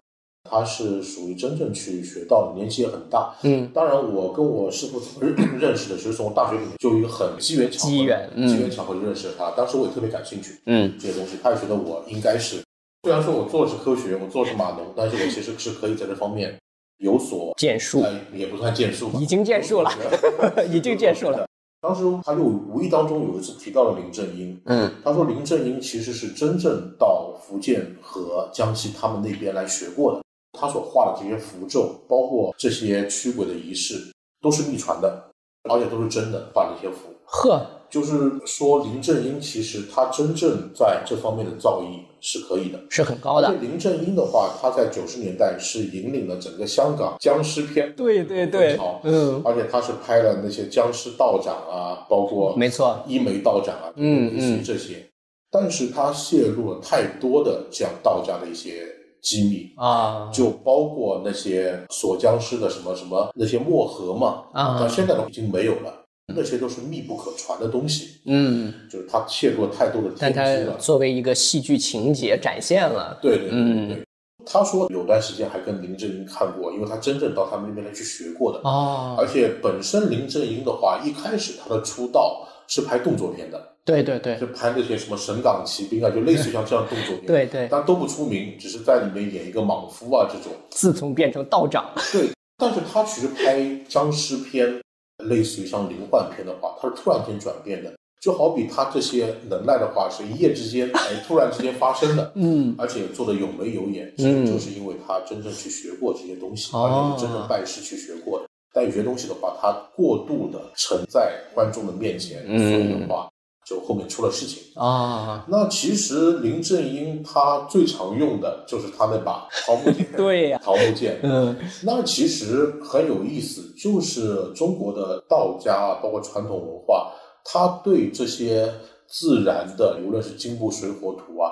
[0.49, 3.36] 他是属于真正去学道的，年纪也很大。
[3.41, 9.51] 嗯，当然，我跟我师傅认 认识的，其实从大学里面就有一个很机缘巧合，机缘嗯机缘巧合就认识了他。
[9.51, 12.63] 当时我也特别感兴趣嗯，这些东西，他也觉得我应该是，
[13.04, 16.58] 虽然说我做的是科学，我做的是码农，但是我其实是可以在这方面
[16.99, 19.91] 有所建树呃，也不算建树吧，已经建树了
[20.71, 21.45] 已经建树了。
[21.81, 30.21] 当时他就无意当中有一次提到了林正英，嗯，他说林正英其实是真正到福建和江西他们那边来学过的，
[30.58, 35.29] 他所画的这些符咒，包括这些驱鬼的仪式，都是秘传的，
[35.69, 37.10] 而且都是真的画的一些符。
[37.25, 42.79] 呵，就是说林正英其实他真正在这方面的造诣是可以的。
[42.89, 43.60] 是很高的而且。
[43.60, 55.08] 林正英的话，他在九十年代是引领了整个香港僵尸片，对对对好，嗯，而且他是拍了那些僵尸道长啊，包括没错，一眉道长啊，嗯嗯这些。
[55.52, 58.87] 但是他泄露了太多的这样道家的一些
[59.21, 70.74] 机密，啊，就包括那些锁僵尸的什么什么那些墨盒嘛，啊到现在都已经没有了，那些都是密不可传的东西，嗯，就是他泄露了太多的但天机了。
[70.74, 74.04] 它作为一个戏剧情节展现了，对对对嗯对对。
[74.46, 78.60] 他说有段时间还跟林正英看过，因为他真正到他们那边来去学过的。
[78.63, 87.24] 哦，而且本身林正英的话，一开始他的出道是拍动作片的，对对对就拍那些什么神港奇兵啊，就类似于像这样动作片。
[87.28, 90.52] 对对，但都不出名，只是在里面演一个莽夫啊这种。
[90.69, 94.82] 自从变成道长，对，但是他其实拍僵尸片，
[95.18, 97.94] 类似于像灵幻片的话，它是突然间转变的。
[98.22, 108.46] 就好比他这些能耐的话，是一夜之间，哎，突然之间发生的， 嗯，而且做的有眉有眼，其嗯实就是因为他真正去学过这些东西，哦而且是真正拜师去学过的。
[108.74, 113.30] 但有些东西的话，他过度的呈在观众的面前，嗯所以的话，
[113.66, 114.62] 就后面出了事情。
[114.76, 121.20] 啊，那其实林正英他最常用的就是他那把桃木剑， 对呀桃木剑。
[121.24, 127.12] 嗯那其实很有意思，就是中国的道家啊，包括传统文化，
[127.46, 128.74] 他对这些
[129.08, 131.52] 自然的，无论是金木水火土啊，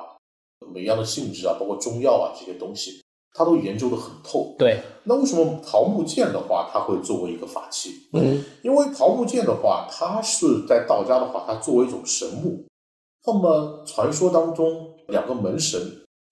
[0.73, 3.03] 每样的性质啊，包括中药啊这些东西，
[3.33, 4.55] 他都研究的很透。
[4.57, 7.91] 对，那为什么桃木剑的话，它会作为一个法器？
[8.13, 12.65] 嗯因为桃木剑的话，它是在道家的话，它作为一种神木。
[13.25, 15.79] 那么传说当中，两个门神，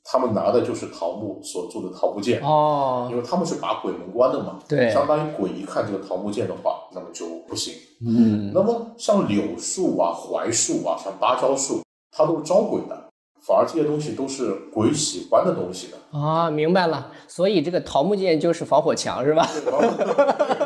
[0.04, 2.42] 他们拿的就是桃木所做的桃木剑。
[2.42, 7.74] 哦因，为他们是把鬼门关的嘛，对相当于鬼一看这个桃木剑的话，那么就不行。
[8.06, 11.82] 嗯那么像柳树啊、槐树啊、像芭蕉树，
[12.12, 13.09] 它都是招鬼的，
[13.42, 19.48] 反而这些东西都是鬼喜欢的东西的，啊，明白了，所以这个桃木剑就是防火墙是吧？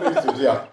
[0.02, 0.68] 类似于这样，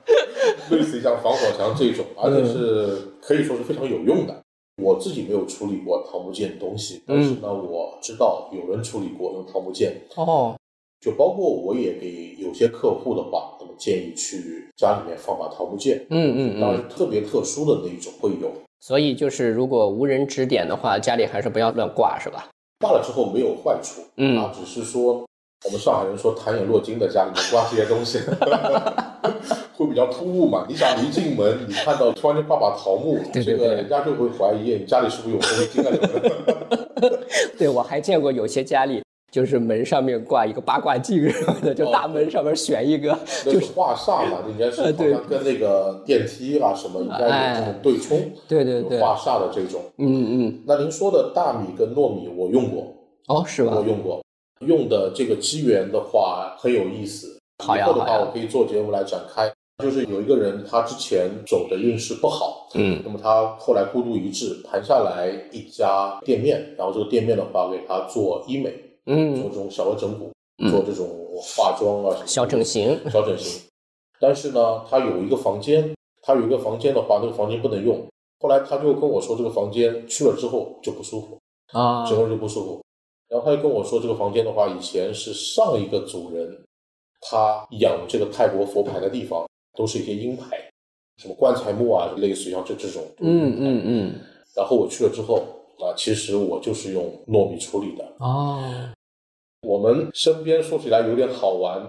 [0.71, 4.35] 类似于像防火墙这种，而且是可以说是非常有用的。
[4.83, 10.57] 我自己没有处理过桃木剑的东西，但是呢，我知道有人处理过用桃木剑，哦，
[11.01, 16.07] 就包括我也给有些客户的话，那么建议去家里面放把桃木剑。
[16.09, 22.49] 嗯嗯嗯，当然，特别特殊的那一种会有，所以就是如果无人指点的话，家里还是不要乱挂是吧？
[22.81, 25.27] 挂了之后没有坏处，嗯啊，只是说
[25.67, 28.19] 我们上海人说弹眼落睛的家里面挂这些东西，
[29.77, 30.65] 会比较突兀嘛。
[30.67, 37.27] 你想一进门，你看到突然间挂把桃木，对对这个对人家就会怀疑你家里是不是有狐狸精啊什么的。
[37.59, 49.81] 对，我还见过有些家里就是门上面挂一个八卦镜什么的，就大门上面悬一个，就是画煞嘛，应该是好像跟那个电梯啊什么应该有这种对冲，对对对画煞的这种。
[49.99, 52.93] 嗯嗯，那您说的大米跟糯米，我用过，
[53.29, 53.83] 哦，是吧我？
[53.85, 54.23] 用过，
[54.67, 57.39] 用的这个机缘的话很有意思。
[57.65, 59.51] 好呀以后的话，我可以做节目来展开。
[59.83, 68.75] 就是有一个人，他之前走的运势不好，嗯那么他后来孤注一掷，盘下来一家店面，然后这个店面的话给他做医美，
[69.05, 73.63] 做嗯，这种小额整骨，嗯做这种化妆啊什么小整形，小整形。
[74.21, 78.07] 但是呢，他有一个房间，他有一个房间的话，那个房间不能用。
[78.39, 81.39] 后来他就跟我说，这个房间去了之后就不舒服，
[81.73, 82.83] 啊整个人就不舒服。
[83.29, 86.65] 然后他就跟我说，这个房间的话，以前是上一个主人
[87.21, 89.47] 他养这个泰国佛牌的地方，
[89.77, 90.59] 都是一些阴牌，
[91.17, 93.03] 什么棺材木啊，类似于像这这种。
[93.21, 94.15] 嗯嗯嗯，
[94.57, 95.43] 然后我去了之后
[95.85, 98.05] 啊，其实我就是用糯米处理的。
[98.19, 98.63] 哦，
[99.67, 101.81] 我们身边说起来有点好玩，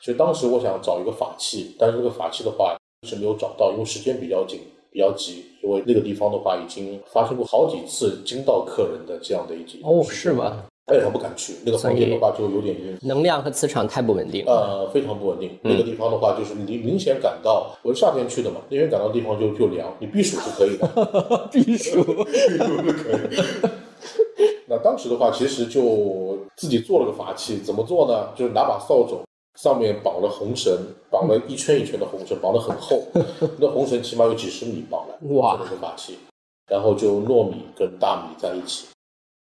[0.00, 2.76] 其实当时我想找一个法器，但是这个法器的话
[3.06, 10.67] 是没有找到，因为时间比较紧，比较急，因为那个地方的话已经发生过好几次惊到客人的这样的一件哦，是吗？
[10.88, 14.44] 哎，他不敢去那个房间的话，就有点阴，能量和磁场太不稳定。
[14.46, 15.50] 呃，非常不稳定。
[15.62, 22.02] 嗯那个地方的话，就是你明显感到，我是夏天去的嘛，明显感到地方就就凉，你避暑是可以的， 避暑。
[22.24, 23.70] 避暑是可以。
[24.66, 28.28] 那当时的话，其实就自己做了个法器，怎么做呢？
[28.34, 29.20] 就是拿把扫帚，
[29.60, 30.72] 上面绑了红绳，
[31.10, 33.02] 绑了一圈一圈的红绳，绑得很厚，
[33.58, 36.18] 那红绳起码有几十米绑了，哇做了个法器，
[36.70, 38.86] 然后就糯米跟大米在一起，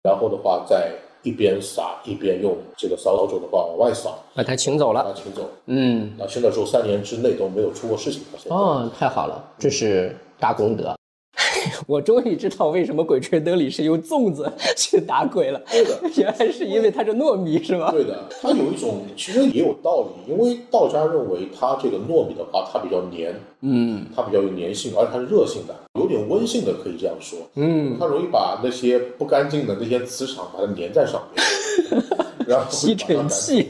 [0.03, 0.93] 然后的话再
[1.23, 5.13] 一边撒一边用这个扫帚的话往外扫，把他请走把了。
[5.13, 5.49] 它请走。
[5.65, 8.23] 嗯，那现在说三年之内都没有出过事情。
[8.49, 10.95] 哦，太好了，这是大功德。
[11.89, 15.59] 我终于知道为什么《鬼吹灯》里是用粽子 去打鬼了。
[15.71, 17.89] 对的，原来是因为它是糯米，是吗？
[17.89, 27.39] 对的，它有一种其实也有道理，因为道家认为它这个糯米的话，它比较黏，嗯它比较有粘性，而且它是热性的，有点温性的，可以这样说。
[27.55, 31.43] 嗯，它容易把那些不干净的那些磁场把它粘在上面，
[32.45, 33.65] 然后吸尘器。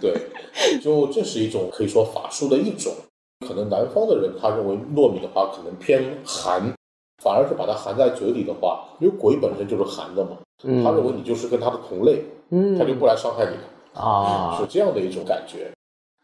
[0.00, 0.14] 对，
[0.82, 2.90] 就这是一种可以说法术的一种。
[3.46, 6.72] 可能南方的人他认为糯米的话可能偏寒，
[7.22, 14.02] 反而是把它含在嘴里的话，因为鬼本身就是含的嘛，嗯他认为你就是跟他的同类，嗯他就不来伤害你了。
[14.02, 15.70] 啊是这样的一种感觉。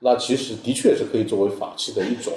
[0.00, 2.32] 那其实的确是可以作为法器的一种。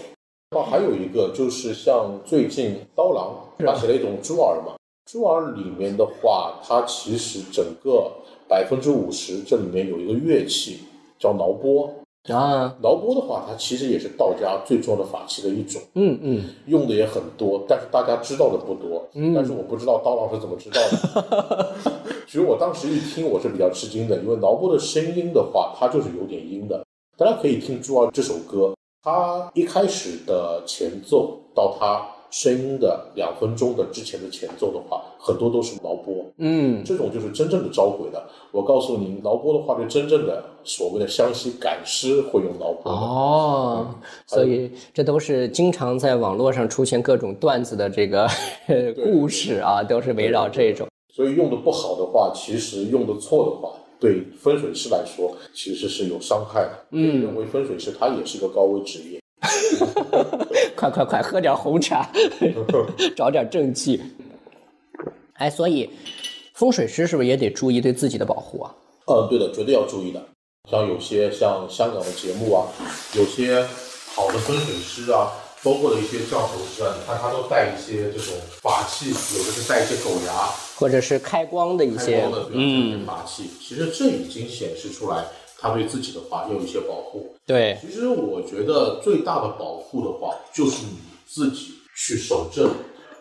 [0.52, 4.76] 那还有一个就是像最近刀郎他写了一种猪耳嘛，
[5.10, 8.12] 猪耳里面的话，它其实整个
[8.48, 10.82] 百分之五十这里面有一个乐器
[11.18, 11.92] 叫挠钵。
[12.32, 19.06] 啊，挠钵的话，它其实也是道家最重要的法器的一种，嗯嗯，用的也很多，但是大家知道的不多。
[19.14, 21.76] 嗯但是我不知道刀郎是怎么知道的。
[22.26, 26.86] 其实我当时一听，我是比较吃惊的，因为挠钵的声音的话，它就是有点阴的。
[27.18, 36.26] 大家可以听朱二这首歌，它一开始的前奏到它声音的两分钟的之前的前奏的话，很多都是劳波。
[36.38, 38.28] 嗯，这种就是真正的招鬼的。
[38.52, 42.92] 我告诉您，劳波的话，就真正的所谓的湘西赶尸会用挠钵的。
[42.92, 48.28] 哦，所以这都是经常在网络上出现各种段子的这个
[49.04, 50.88] 故事啊，都是围绕这种。
[51.14, 56.72] 所以用的不好的话，其实用的错的话，对风水师来说其实是有伤害的。
[56.90, 59.22] 嗯认为风水师他也是个高危职业。
[60.76, 62.10] 快快快，喝点红茶，
[63.16, 64.02] 找点正气。
[65.34, 65.90] 哎，所以
[66.54, 68.74] 风水师是不是也得注意对自己的保护啊？
[69.08, 70.22] 嗯，对的，绝对要注意的。
[70.70, 72.68] 像有些像香港的节目啊，
[73.18, 73.62] 有些
[74.16, 75.28] 好的风水师啊，
[75.62, 83.50] 包括的一些教头师啊，你看他都带一些这种法器，有的是带一些狗牙，或者是开光的一开些光的，这嗯些，法器。
[83.62, 85.26] 其实这已经显示出来，
[85.64, 87.34] 他对自己的话要有一些保护。
[87.46, 92.70] 对，其实我觉得最大的保护的话，就是你自己去守正，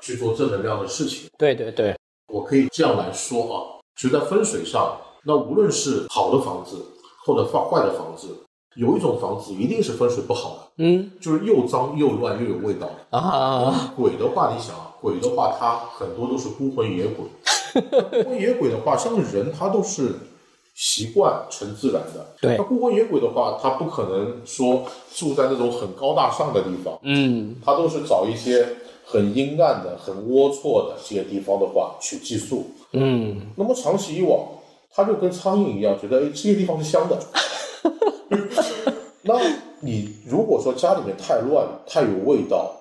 [0.01, 1.29] 去做正能量的事情。
[1.39, 1.97] 对对对，
[2.33, 3.57] 我可以这样来说啊，
[3.97, 6.85] 其实在风水上，那无论是好的房子
[7.25, 8.29] 或者坏坏的房子，
[8.75, 12.91] 有一种房子一定是风水不好的，嗯就是又脏又乱又有味道。
[13.11, 17.25] 啊，鬼的话，你想啊，鬼的话，它很多都是孤魂野鬼。
[18.23, 20.15] 孤魂野鬼的话，像人他都是
[20.75, 22.27] 习惯成自然的。
[22.41, 28.67] 对那孤魂野鬼的话，他不可能说住在那种很高大上的地方，嗯他都是找一些
[29.05, 32.71] 很阴暗的、很龌龊的这些地方的话去寄宿。
[32.93, 34.47] 嗯，那么长期以往，
[34.95, 37.19] 他就跟苍蝇一样，觉得哎，这些地方是香的。
[39.23, 39.39] 那
[39.81, 42.75] 你如果说家里面太乱、太有味道，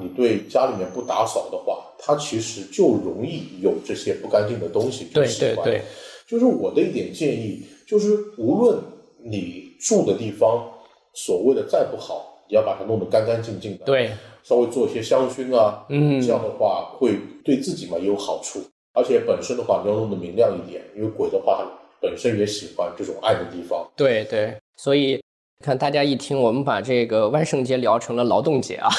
[0.00, 5.04] 你对家里面不打扫的话，它其实就容易有这些不干净的东西。
[5.14, 5.84] 对习惯对对，
[6.28, 8.78] 就是我的一点建议，就是无论
[9.22, 10.70] 你住的地方
[11.14, 14.10] 所谓的再不好，也要把它弄得干干净净的。，对，
[14.42, 18.60] 稍微做一些香薰啊，嗯这样的话会对自己嘛也有好处，
[18.92, 21.70] 而且本身的话你要弄得明亮一点，因为鬼的话它
[22.00, 23.86] 本身也喜欢这种暗的地方。
[23.96, 25.20] 对对，所以
[25.62, 28.90] 看大家一听，我们把这个万圣节聊成了劳动节啊，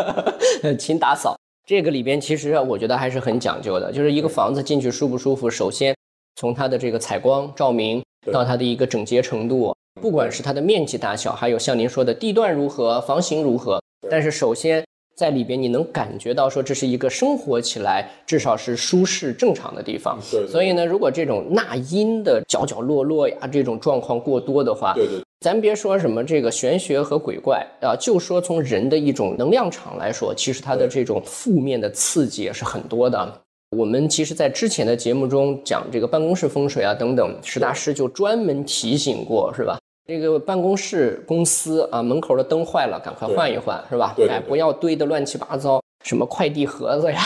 [0.78, 1.34] 勤打扫。
[1.64, 5.95] 这个里边其实我觉得还是很讲究的，就是一个房子进去舒不舒服，首先
[6.36, 14.84] 从它的这个采光照明到它的一个整洁程度，不管是它的面积大小，还有像您说的地段如何、房型如何，但是首先
[15.16, 20.18] 在里边你能感觉到说这是一个生活起来至少是舒适正常的地方。
[20.30, 33.40] 对，所以呢，如果这种纳音的角角落落呀，这种状况过多的话，对对咱别说什么这个玄学和鬼怪啊，就说从人的一种能量场来说，其实它的这种负面的刺激也是很多的。
[33.70, 39.78] 我们其实，在之前的节目中讲这个办公室风水啊等等，石大师就专门提醒过，是吧？
[40.06, 44.14] 这个办公室公司啊，门口的灯坏了，赶快换一换，是吧？
[44.16, 47.20] 对对对哎，不要堆得乱七八糟，什么快递盒子呀，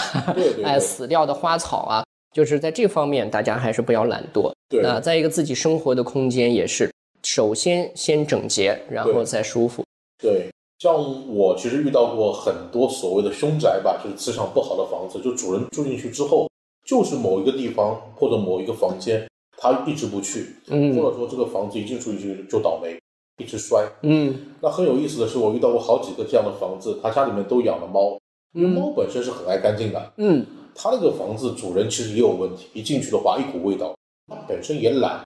[0.65, 4.51] 哎，死掉的花草啊，就是在这方面，大家还是不要懒惰。
[4.71, 6.91] 对那再一个，自己生活的空间也是，
[7.23, 9.85] 首先先整洁，然后再舒服。
[10.23, 10.49] 对，
[10.81, 10.95] 像
[11.29, 16.49] 我其实遇到过很多所谓的凶宅吧，就是磁场不好的房子，就主人住进去之后，
[16.87, 19.29] 就是某一个地方或者某一个房间，
[19.59, 22.99] 他一直不去，嗯或者说这个房子一进出去就倒霉，
[23.37, 23.87] 一直摔。
[24.03, 28.19] 嗯那很有意思的是，我遇到过好几个这样的房子，他家里面都养了猫，
[28.55, 30.13] 因为猫本身是很爱干净的。
[30.17, 33.95] 嗯他那个房子主人其实也有问题，一进去的话一股味道，
[34.29, 35.23] 它本身也懒，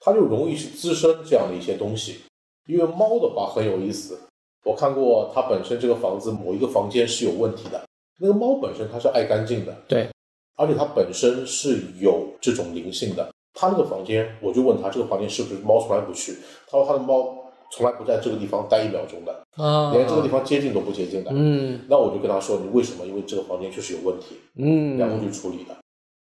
[0.00, 2.22] 它就容易去滋生这样的一些东西。
[2.66, 4.18] 因为猫的话很有意思，
[4.66, 7.80] 我看过它本身这个房子某一个房间是有问题的，
[8.20, 10.08] 那个猫本身它是爱干净的，对，
[10.56, 13.28] 而且它本身是有这种灵性的。
[13.54, 16.36] 它那个房间，我就问他这个房间是不是猫从来不去？
[16.68, 17.34] 他说他的猫
[17.70, 21.30] 从来不在这个地方待一秒钟的，啊连这个地方接近都不接近的。
[21.32, 23.06] 嗯那我就跟他说，你为什么？
[23.06, 25.74] 因为这个房间确实有问题，嗯，然后去处理的。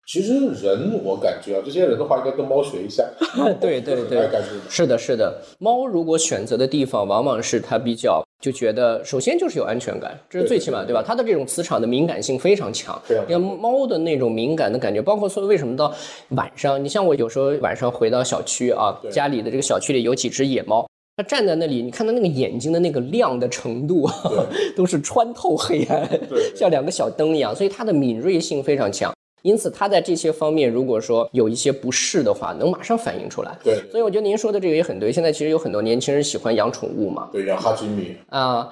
[0.05, 3.09] 其实人，我感觉啊，这些人的话应该跟猫学一下。
[3.61, 4.29] 对对对。
[4.69, 5.41] 是的，是的。
[5.59, 11.01] 猫如果选择的地方，往往是它比较就觉得，首先就是有安全感，这是最起码对对对吧？
[11.07, 13.01] 它的这种磁场的敏感性非常强。
[13.05, 15.89] 非常你看猫的那种敏感的感觉，包括说为什么到
[16.31, 20.85] 晚上，你像我有时候晚上回到小区啊，对家里的这个小区里有几只野猫。
[21.15, 24.09] 它站在那里，你看它那个眼睛的那个亮的程度，
[24.75, 29.13] 都是穿透黑暗，对像两个小灯一样，所以它的敏锐性非常强。
[29.43, 33.55] 因此，它在这些方面，如果说有一些不适的话，能马上反映出来。
[33.63, 35.11] 对所以我觉得您说的这个也很对。
[35.11, 38.67] 现在其实有很多年轻人喜欢养宠物嘛，对，养哈基米，啊，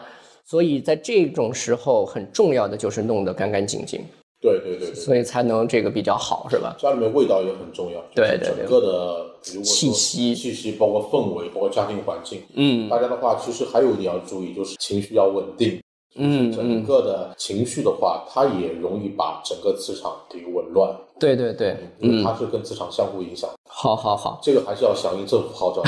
[0.45, 4.01] 所以在这种时候，很重要的就是弄得干干净净，
[4.41, 6.73] 对对对对，所以才能这个比较好，是吧？
[6.79, 12.41] 家里面味道也很重要，对整个的如果气息气息包括氛围，包括家庭环境。
[12.55, 15.81] 嗯大家的话，其实还有一点要注意，就是情绪要稳定。
[16.15, 23.49] 嗯整嗯，个的情绪的话，它也容易把整个磁场给紊乱，对对对，嗯，因为它是跟磁场相互影响。
[23.69, 25.81] 好好好，这个还是要响应政府号召，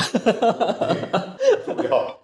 [1.66, 2.16] 不要。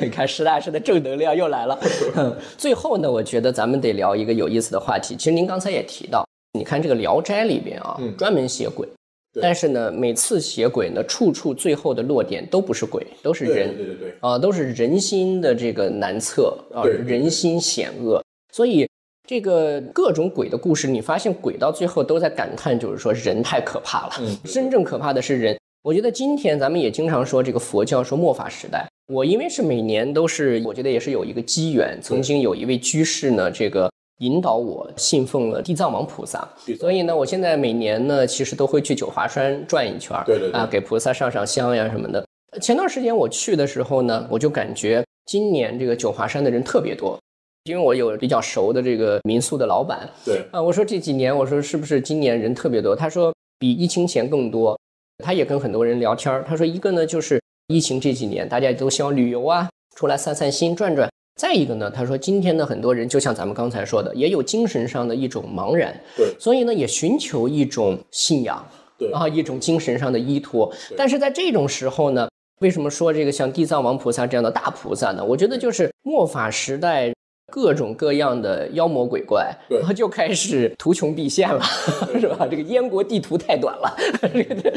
[0.00, 1.78] 你看实打实的正能量又来了。
[2.16, 5.14] 嗯最后呢，我觉得咱们得聊一个有意思的话题。
[5.16, 6.26] 其实您刚才也提到，
[6.58, 8.94] 你看这个《聊斋》里边啊，嗯专门写鬼，对
[9.40, 18.22] 但是呢，每次写鬼呢，处处最后的落点都不是鬼，都是人对对对，啊，都是人心的这个难测啊，人心险恶。
[18.52, 18.88] 所以
[19.26, 24.12] 这个各种鬼的故事，你发现鬼到最后都在感叹，就是说人太可怕了。
[24.20, 25.58] 嗯，真正可怕的是人。
[25.82, 28.86] 我觉得今天咱们也经常说这个佛教说末法时代。
[29.12, 33.90] 我因为是每年都是，我觉得也是有一个机缘，曾经有一位居士呢，这个
[34.24, 36.48] 引导我信奉了地藏王菩萨，
[36.80, 42.26] 所以呢，我现在每年呢，其实都会去九华山转一圈儿，对对对啊，给菩萨上上香呀什么的。
[42.62, 47.18] 前段时间我去的时候呢，我就感觉今年这个九华山的人特别多，
[47.64, 52.96] 因为我有比较熟的这个民宿的老板，对啊，我说这几年，我说是不是今年人特别多？
[52.96, 54.78] 他说比疫情前更多。
[55.22, 61.08] 他也跟很多人聊天儿他说一个呢就是疫情这几年大家都希望旅游啊，出来散散心、转转。
[61.36, 68.64] 再一个呢，他说今天呢很多人就像咱们刚才说的，也有精神上的一种茫然，对所以呢也寻求一种信仰
[68.96, 70.72] 对啊，一种精神上的依托。
[70.96, 72.28] 但是在这种时候呢，
[72.60, 75.24] 为什么说这个像地藏王菩萨这样的大菩萨呢？
[75.24, 77.12] 我觉得就是末法时代。
[77.52, 81.62] 各种各样的妖魔鬼怪，对然后就开始图穷匕现了，
[82.18, 82.48] 是吧？
[82.50, 83.96] 这个燕国地图太短了，
[84.32, 84.72] 这 个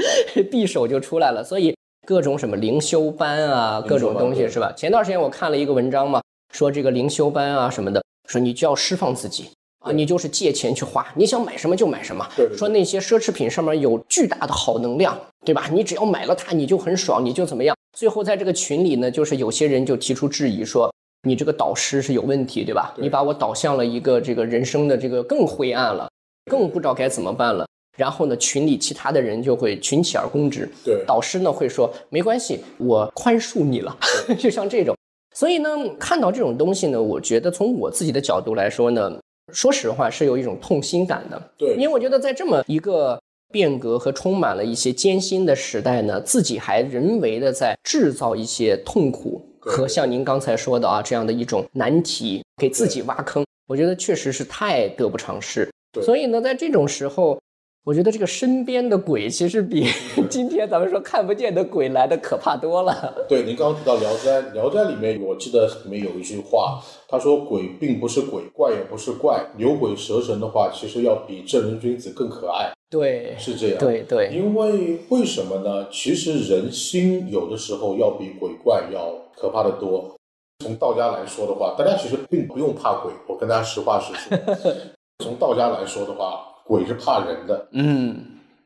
[0.52, 4.72] 匕首就出来了，所以各种什么灵修班啊，各种东西是吧？
[4.74, 15.70] 前段时间我看了一个文章嘛，说这个灵修班啊什么的，说你就要释放自己啊，你就是借钱去花，你想买什么就买什么对对，对说那些奢侈品上面有巨大的好能量，对吧？
[15.72, 17.76] 你只要买了它，你就很爽，你就怎么样？
[17.98, 20.92] 最后在这个群里呢，就是有些人就提出质疑说。
[21.28, 22.94] 你这个导师是有问题，对吧？
[22.96, 26.08] 你把我导向了一个这个人生的这个更灰暗了，
[26.50, 27.68] 更不知道该怎么办了。
[27.98, 33.98] 然后呢，群里其他的人就会群起而攻之，对导师呢会说没关系，我宽恕你了，
[34.40, 34.96] 就像这种。
[35.38, 35.70] 所以呢，
[36.00, 39.20] 看到这种东西呢，我觉得从我自己的角度来说呢，
[39.54, 43.22] 说实话是有一种痛心感的，对因为我觉得在这么一个
[43.54, 55.70] 变革和充满了一些艰辛的时代呢，自己还人为的在制造一些痛苦和像您刚才说的啊这样的一种难题，给自己挖坑，我觉得确实是太得不偿失。
[55.92, 57.40] 对所以呢，在这种时候，
[57.88, 59.88] 我觉得这个身边的鬼其实比
[60.30, 63.26] 今天咱们说看不见的鬼来的可怕多了。
[63.30, 73.78] 对，您刚刚提到《聊斋》，《聊斋》里面我记得里面有一句话，他说鬼并不是鬼，怪也不是怪，牛鬼蛇神的话，其实要比正人君子更可爱，对，是这样。
[73.78, 75.88] 对对，因为为什么呢？
[75.90, 80.14] 其实人心有的时候要比鬼怪要可怕的多。
[80.62, 83.14] 从道家来说的话，大家其实并不用怕鬼。
[83.30, 84.74] 我跟大家实话实说，
[85.24, 88.16] 从道家来说的话，鬼是怕人的，嗯，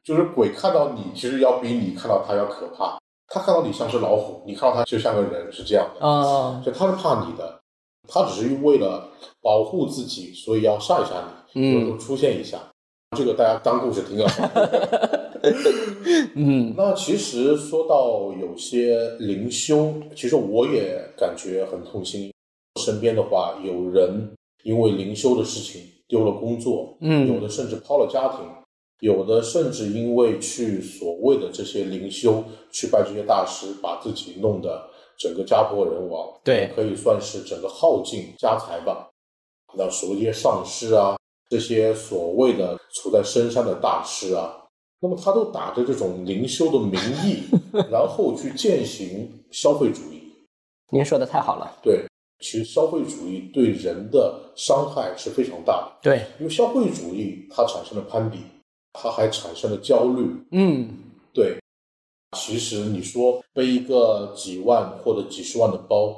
[0.03, 2.97] 就是鬼看到你，其实要比你看到他要可怕。
[3.33, 6.05] 他看到你像只老虎，你看到他就像个人，是这样的。
[6.05, 7.61] 啊，所以他是怕你的，
[8.07, 9.07] 他只是为了
[9.41, 11.23] 保护自己，所以要吓一吓
[11.53, 12.57] 你，有时候出现一下。
[13.17, 14.31] 这个大家当故事听啊。
[16.35, 22.31] 嗯那其实说到有些灵修，其实我也感觉很痛心。
[22.81, 24.31] 身边的话，有人
[24.63, 25.81] 因为灵修的事情
[26.11, 28.45] 丢了工作，嗯有的甚至抛了家庭，
[28.99, 39.07] 有的甚至因为去所谓的这些灵修，去拜这些大师，把自己弄得整个家破人亡，对可以算是整个耗尽家财吧。
[39.77, 41.15] 那所谓这些上师啊，
[41.49, 44.67] 这些所谓的处在深山的大师啊，
[44.99, 47.43] 那么他都打着这种灵修的名义，
[47.89, 50.21] 然后去践行消费主义。
[50.91, 51.79] 您说的太好了。
[51.81, 52.03] 对，
[52.41, 58.39] 其实消费主义对人的伤害是非常大的，对，因为消费主义它产生了攀比，
[58.93, 60.27] 它还产生了焦虑。
[60.51, 60.89] 嗯，
[61.31, 61.57] 对，
[62.37, 66.15] 其实你说背一个几万或者几十万的包，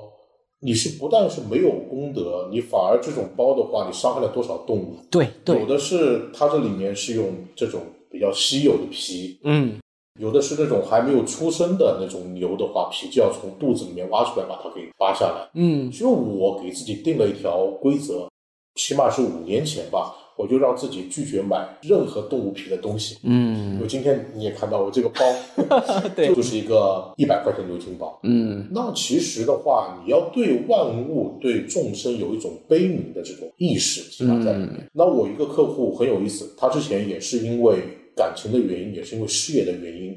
[0.62, 4.96] 你是不但是没有功德，你反而这种包的话，你伤害了多少动物？
[5.12, 5.60] 对对。
[5.60, 9.78] 有，的是它这里面是用这种比较稀有的皮，嗯，
[10.20, 15.50] 有的是那种还没有出生的那种牛的话，皮就要从肚子里面挖出来，把它给扒下来。
[15.56, 18.28] 嗯，其实我给自己定了一条规则，
[18.76, 23.18] 起码是五年前吧，我就让自己拒绝买任何动物皮的东西。
[23.24, 25.22] 嗯，我今天你也看到我这个包，
[26.16, 28.20] 对就是一个一百块钱牛津包。
[28.22, 34.88] 嗯，那其实的话，你要对万物、对众生有一种悲悯的这种意识，起码在里面。
[34.94, 37.80] 那我一个客户很有意思，他之前也是因为
[38.16, 40.16] 感情的原因，也是因为事业的原因，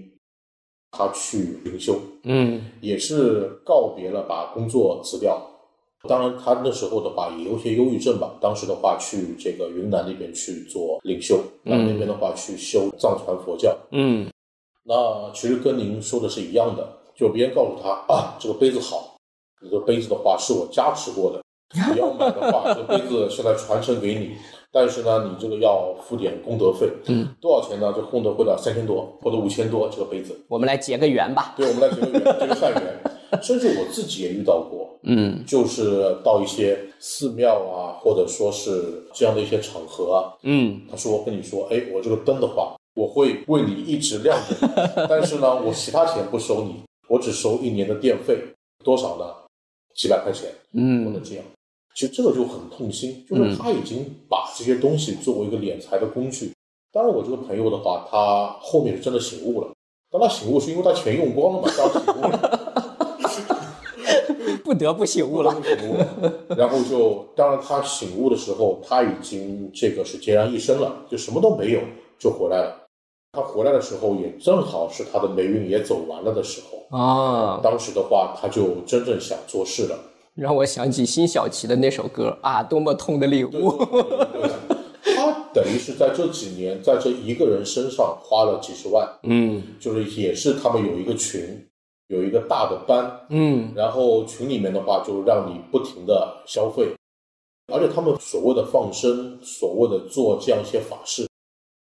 [0.90, 5.40] 他去灵修，嗯，也是告别了，把工作辞掉。
[6.08, 8.36] 当然，他那时候的话也有些忧郁症吧。
[8.40, 13.76] 当时的话去这个云南那边去做灵修，那那边的话去修藏传佛教。
[13.90, 14.30] 嗯，
[14.84, 19.16] 那其实跟您说的是一样的，就别人告诉他啊，这个杯子好，
[19.60, 21.42] 这个杯子的话是我加持过的，
[21.92, 24.36] 你要买的话，这个杯子现在传承给你，
[24.78, 27.94] 但是呢，你这个要付点功德费，嗯，多少钱呢？
[27.96, 31.54] 这功德费了三千多或者五千多，这个杯子，我们来结个缘吧。
[31.56, 44.54] 对我们来结个缘， 结个善缘，甚至我自己也遇到过，嗯就是到一些寺庙啊，或者说是这样的一些场合啊，嗯，他说我跟你说，哎，我这个灯的话，我会为你一直亮着，
[45.08, 48.36] 但是呢，我其他钱不收你，我只收一年的电费，
[48.84, 49.24] 多少呢？
[49.94, 51.44] 几百块钱，不能嗯，这样。
[51.96, 56.52] 其实这个就很痛心，就是他已经把这些东西作为一个敛财的工具。
[56.92, 59.70] 当然，我这个朋友的话，他后面是真的醒悟了。
[60.10, 62.60] 当他醒悟是因为他钱用光了嘛，当然醒悟了。
[64.62, 65.50] 不得不醒悟了。
[65.62, 71.80] 醒悟了，然后就，当然他醒悟的时候，他已经这个是孑然一身了，就什么都没有
[72.18, 72.76] 就回来了。
[73.32, 76.94] 他回来的时候也正好是他的霉运也走完了的时候。
[76.98, 79.98] 啊，当时的话，他就真正想做事了。
[80.36, 83.72] 让我想起辛晓琪的那首歌啊，多么痛的领对悟。
[83.72, 91.66] 对他等于是在这几年，在这一个人身上花了几十万，嗯就是也是他们有一个群，
[92.08, 96.94] 有一个大的班，嗯然后群里面的话就让你不停的消费，
[97.72, 101.26] 而且他们所谓的放生，所谓的做这样一些法事，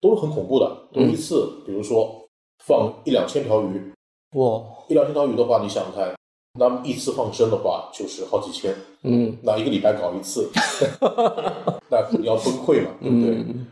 [0.01, 0.71] 都是很恐怖的。
[0.93, 2.25] 都一次，比如说
[2.65, 3.93] 放一两千条鱼，
[4.37, 6.15] 哇，一两千条鱼的话，你想想看，
[6.59, 9.37] 那么一次放生的话就是好几千，嗯。
[9.43, 10.49] 那一个礼拜搞一次，
[11.91, 13.35] 那肯定要崩溃嘛，对不对？
[13.35, 13.67] 嗯。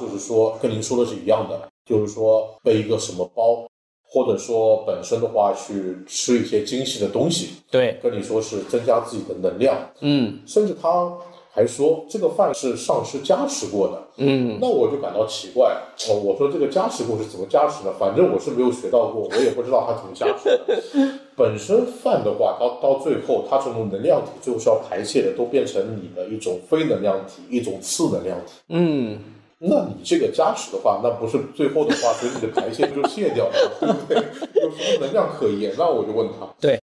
[0.00, 3.66] 就是说跟您说的是一样的，就是说背一个什么包，
[4.08, 10.40] 或者说本身的话去吃一些精细的东西，对，跟你说是增加自己的能量，嗯。
[10.46, 11.12] 甚至他
[11.54, 15.76] 还说这个饭是上师加持过的，嗯那我就感到奇怪，
[16.08, 17.92] 哦，我说这个加持过是怎么加持的？
[17.98, 20.82] 反正我是没有学到过，我也不知道它怎么加持的。
[21.36, 28.52] 本身饭的话，到到最后，它这种能量体最后是要排泄的，都变成你的一种非能量体，一种次能量体。
[28.68, 29.18] 嗯，
[29.58, 34.62] 那你这个加持的话，那不是最后的话，随你的排泄不就卸掉了， 对不对？
[34.62, 35.74] 有什么能量可言？
[35.78, 36.46] 那我就问他。
[36.58, 36.80] 对。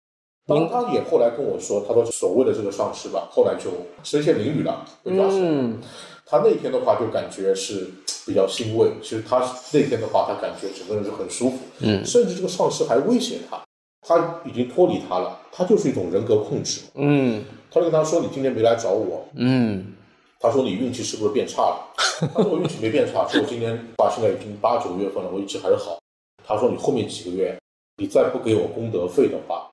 [0.47, 3.71] 当然，他也后来跟我说，他说所谓的这个上师吧，后来就
[4.03, 5.51] 身陷囹圄了，被抓起来了。
[5.51, 5.81] 嗯
[6.27, 7.87] 他那天的话就感觉是
[8.27, 9.39] 比较欣慰，其实他
[9.73, 13.63] 那天的话，他感觉整个人是很舒服，嗯甚至这个上司还威胁他，
[14.01, 16.81] 他已经脱离他了，他就是一种人格控制。
[16.95, 19.27] 嗯他就跟他说：“你今天没来找我。
[19.35, 19.93] 嗯”
[20.41, 21.93] 他说：“你运气是不是变差了？”
[22.33, 25.99] 他说：“我运气没变差，说我今年到现在已经八九月份了，我运气还是好。”
[26.47, 27.59] 他说：“你后面几个月，
[27.97, 29.69] 你再不给我功德费的话，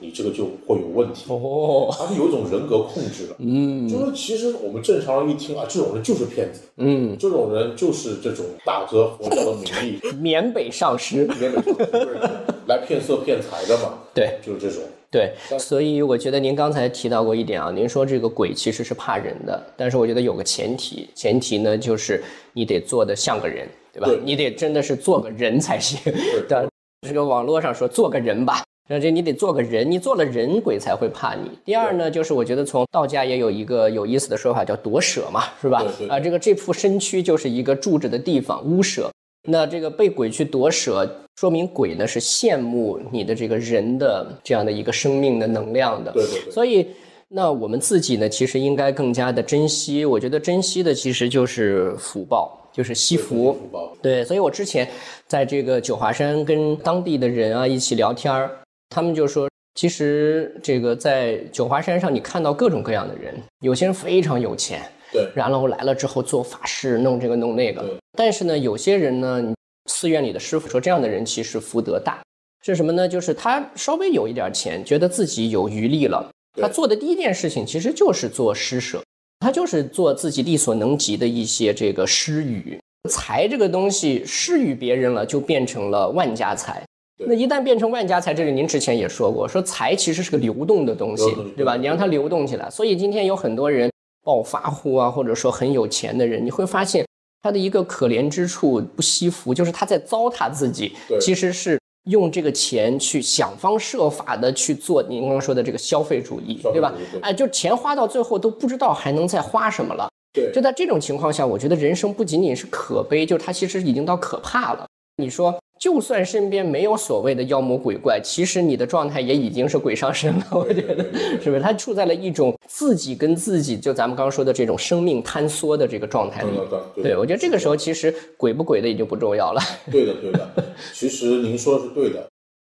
[0.00, 6.62] 你这个就会有问题。”哦，他是有一种人格控制的，嗯就是其实我们正常人一听啊，这种人就是骗子。
[6.76, 11.62] 嗯，这种人就是这种打着佛教的名义， 缅北上师，缅北
[12.66, 14.82] 来骗色骗财的嘛，对就是这种。
[15.10, 22.20] 对，所以我觉得您刚才提到过一点啊，您说这个鬼其实是怕人的，但是我觉得有个前提，前提呢就是
[22.52, 24.08] 你得做的像个人，对吧？
[24.08, 26.00] 对你得真的是做个人才行。
[26.04, 26.68] 对的，
[27.06, 28.64] 这个网络上说做个人吧。
[28.86, 31.50] 那这你得做个人，你做了人，鬼才会怕你。
[31.64, 35.82] 第二呢，就是我觉得从道家也有一个有意思的说法，叫夺舍嘛，是吧？
[36.08, 39.10] 啊，这个这副身躯就是一个住着的地方，屋舍。
[39.48, 46.12] 那这个被鬼去夺舍，说明鬼呢是羡慕你的这个人的这样的一个生命的能量的。
[46.12, 46.86] 对对对所以
[47.28, 50.04] 那我们自己呢，其实应该更加的珍惜。
[50.04, 53.56] 我觉得珍惜的其实就是福报，就是惜福。
[54.02, 54.86] 对，所以我之前
[55.26, 58.50] 在这个九华山跟当地的人啊一起聊天儿，
[58.94, 67.84] 他们就说，其实这个在九华山上，你看到各种各样的人，有些人非常有钱，对然后来了之后做法事，弄这个弄那个。
[68.16, 69.52] 但是呢，有些人呢，
[69.90, 72.22] 寺院里的师傅说，这样的人其实福德大。
[72.62, 73.08] 是什么呢？
[73.08, 76.30] 就是他稍微有一点钱，觉得自己有余力了，
[76.62, 79.02] 他做的第一件事情其实就是做施舍，
[79.40, 82.78] 他就是做自己力所能及的一些这个施予。
[83.10, 86.82] 财这个东西施予别人了，就变成了万家财。
[87.24, 91.24] 对那一旦变成万家财，这个您之前也说过，说财其实是个流动的东西，
[91.56, 91.76] 对吧？
[91.76, 92.68] 你让它流动起来。
[92.70, 93.90] 所以今天有很多人
[94.22, 97.06] 暴发户啊，或者说很有钱的人，你会发现
[97.42, 110.08] 他的一个可怜之处不惜福，就是他在糟蹋自己，其实是用这个钱去想方设法的去做您刚刚说的这个消费主义，对吧哎，就钱花到最后都不知道还能再花什么了。
[110.32, 114.84] 对就在这种情况下，我觉得人生不仅仅是可悲，就是它其实已经到可怕了。
[115.16, 115.54] 你说，
[115.84, 120.46] 就算身边没有所谓的妖魔鬼怪，其实你的状态也已经是鬼上身了。
[120.52, 121.04] 我觉得，
[121.42, 121.60] 是不是？
[121.60, 126.48] 他处在了一种自己跟自己，就咱们刚刚说的这种生命坍缩的这个状态里。
[126.56, 129.60] 对的对对，我觉得这个时候其实鬼不鬼的已经不重要了。
[129.92, 130.50] 对的，对的。
[130.94, 132.26] 其实您说的是对的，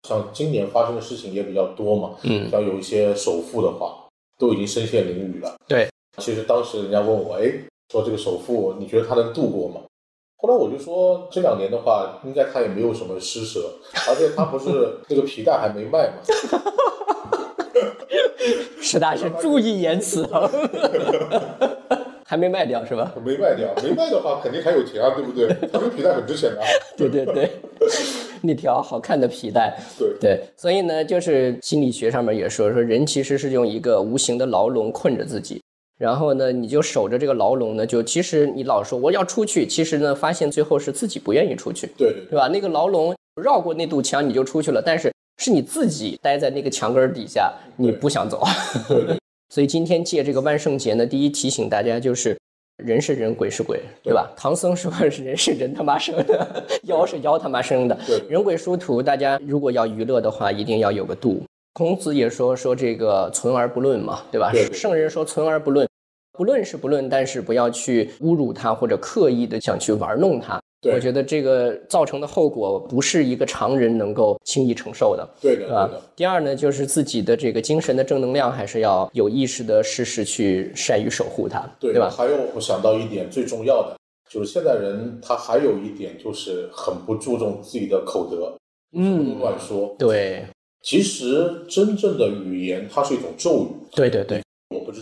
[0.09, 4.09] 像今年发生的事情也比较多嘛，嗯，像有一些首富的话，
[4.39, 5.55] 都已经身陷囹圄了。
[5.69, 5.87] 对，
[6.17, 7.53] 其实当时人家问我，哎，
[7.93, 9.83] 说这个首富，你觉得他能度过吗？
[10.43, 13.61] 后来我就说，这两年的话，应该他也没有什么施舍，
[14.09, 16.15] 而且他不是那个皮带还没卖嘛，
[18.81, 20.51] 石大师注意言辞啊，
[22.27, 23.15] 还没卖掉是吧？
[23.25, 25.47] 没卖掉，没卖的话肯定还有钱啊，对不对？
[25.73, 26.67] 他这个皮带很值钱的啊。
[26.97, 27.49] 对对对，
[28.43, 29.79] 那条好看的皮带。
[29.97, 35.62] 对对，所以呢，就是心理学上面也说，说人其实是用一个无形的牢笼困着自己，
[36.03, 42.49] 然后呢，你就守着这个牢笼呢，就其实你老说我要出去，其实呢，发现最后是自己不愿意出去，对对对吧？
[42.49, 48.43] 那个牢笼绕过那堵墙你就出去了，但是是你自己待在那个墙根儿底下，你不想走。
[49.55, 52.37] 所以今天借这个万圣节呢，第一提醒大家就是。
[52.83, 54.29] 人是人，鬼是鬼，对吧？
[54.37, 57.97] 唐僧说是人是人他妈生的，妖是妖他妈生的。
[58.05, 61.45] 对人鬼殊途，大家如果要娱乐的话，一定要有个度。
[61.75, 64.51] 孔子也说说这个存而不论嘛，对吧？
[64.53, 65.87] 对对圣人说存而不论，
[66.33, 70.61] 不论是不论，但是不要去侮辱他或者刻意的想去玩弄他。
[70.81, 75.29] 对我觉得这个造成的后果不是一个常人能够轻易承受的。
[75.41, 76.03] 对的，对吧对的，？
[76.17, 82.11] 第二呢，就是自己的这个精神的正能量，还是要有意识的时时去善于守护它，对对吧？
[82.11, 83.97] 还有我想到一点最重要的，
[84.29, 88.53] 就是现在人他还有一点就是很不注重自己的口德，
[88.97, 89.95] 嗯，乱说。
[90.01, 90.45] 对，
[90.83, 94.42] 其实真正的语言它是一种咒语，对对对，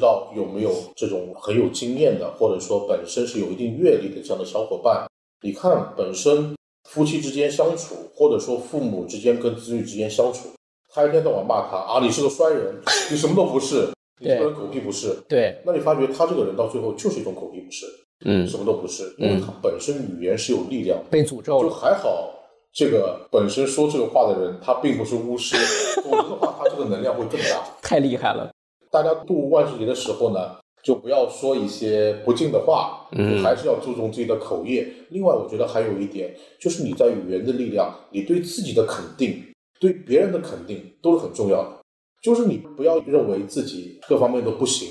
[0.01, 5.07] 知道有没有这种很有经验的，或者说本身是有一定阅历的这样的小伙伴。
[5.43, 6.57] 你看，本身
[6.89, 10.49] 夫妻之间相处，或者说父母之间跟子女之间相处，
[10.89, 12.81] 他一天到晚骂他啊，你是个衰人，
[13.13, 13.89] 你什么都不是，
[14.19, 15.15] 你这个人狗屁不是。
[15.29, 17.85] 对，那你发觉他这个人到最后就是一种狗屁不是，
[18.25, 21.05] 嗯，什么都不是，因为他本身语言是有力量的。
[21.11, 22.33] 被诅咒就了，还好，
[22.73, 25.57] 这个本身说这个话的人他并不是巫师，
[26.03, 27.63] 否则的话他这个能量会更大。
[27.83, 28.51] 太厉害了，
[28.91, 34.87] 大家度万圣节的时候呢，就不要说一些不敬的话，嗯还是要注重自己的口业。
[35.11, 39.43] 另外，我觉得还有一点，就是你在语言的力量，你对自己的肯定，
[39.79, 41.79] 对别人的肯定都是很重要的。
[42.23, 44.89] 就是你不要认为自己各方面都不行，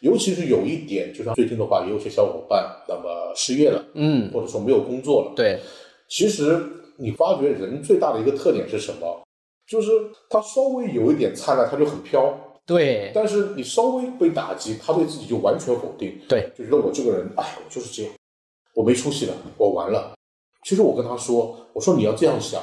[0.00, 5.32] 尤其是有一点，就像最近的话，也有些小伙伴那么失业了，嗯，或者说没有工作了。
[5.36, 5.60] 对，
[6.08, 6.60] 其实
[6.96, 9.22] 你发觉人最大的一个特点是什么？
[9.66, 9.90] 就是
[10.28, 12.34] 他稍微有一点灿烂，他就很飘。
[12.66, 18.12] 对，但是你稍微被打击，他对自己就完全否定，对，就觉得我这个人，哎，我就是这样，
[18.74, 20.12] 我没出息了，我完了。
[20.64, 22.62] 其实我跟他说，我说你要这样想，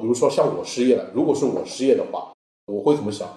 [0.00, 2.32] 比如说像我失业了，如果是我失业的话，
[2.66, 3.28] 我会怎么想？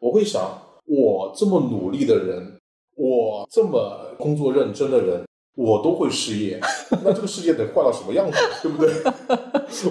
[0.00, 2.58] 我会想，我这么努力的人，
[2.96, 5.26] 我这么工作认真的人，
[5.56, 6.58] 我都会失业，
[7.04, 8.94] 那这个世界得坏到什么样子，对不对？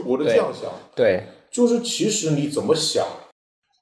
[0.05, 3.05] 我的这样想，对，就是其实你怎么想，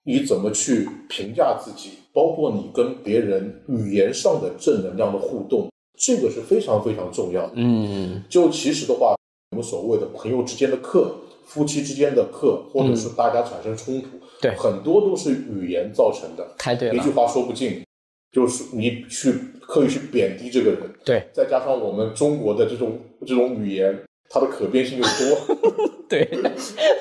[0.04, 7.54] 你怎么去评价自己，包括你跟别人语言上的正能量的互动，这个是非常非常重要的。
[7.56, 9.16] 嗯，就其实的话，
[9.52, 14.08] 我们所谓的朋友之间的课、夫妻之间的课，或者是大家产生冲突，
[14.41, 16.56] 对很多都是语言造成的。
[16.58, 17.84] 太对了，一句话说不尽，
[18.32, 24.02] 就是你去刻意去贬低这个人，对再加上我们中国的这种这种语言，
[24.32, 25.92] 它的可变性又多。
[26.08, 26.28] 对，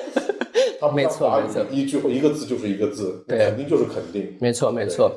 [0.79, 4.35] 它没错没错一句话一个字就是一个字，对肯定就是肯定。
[4.39, 5.11] 没错没错。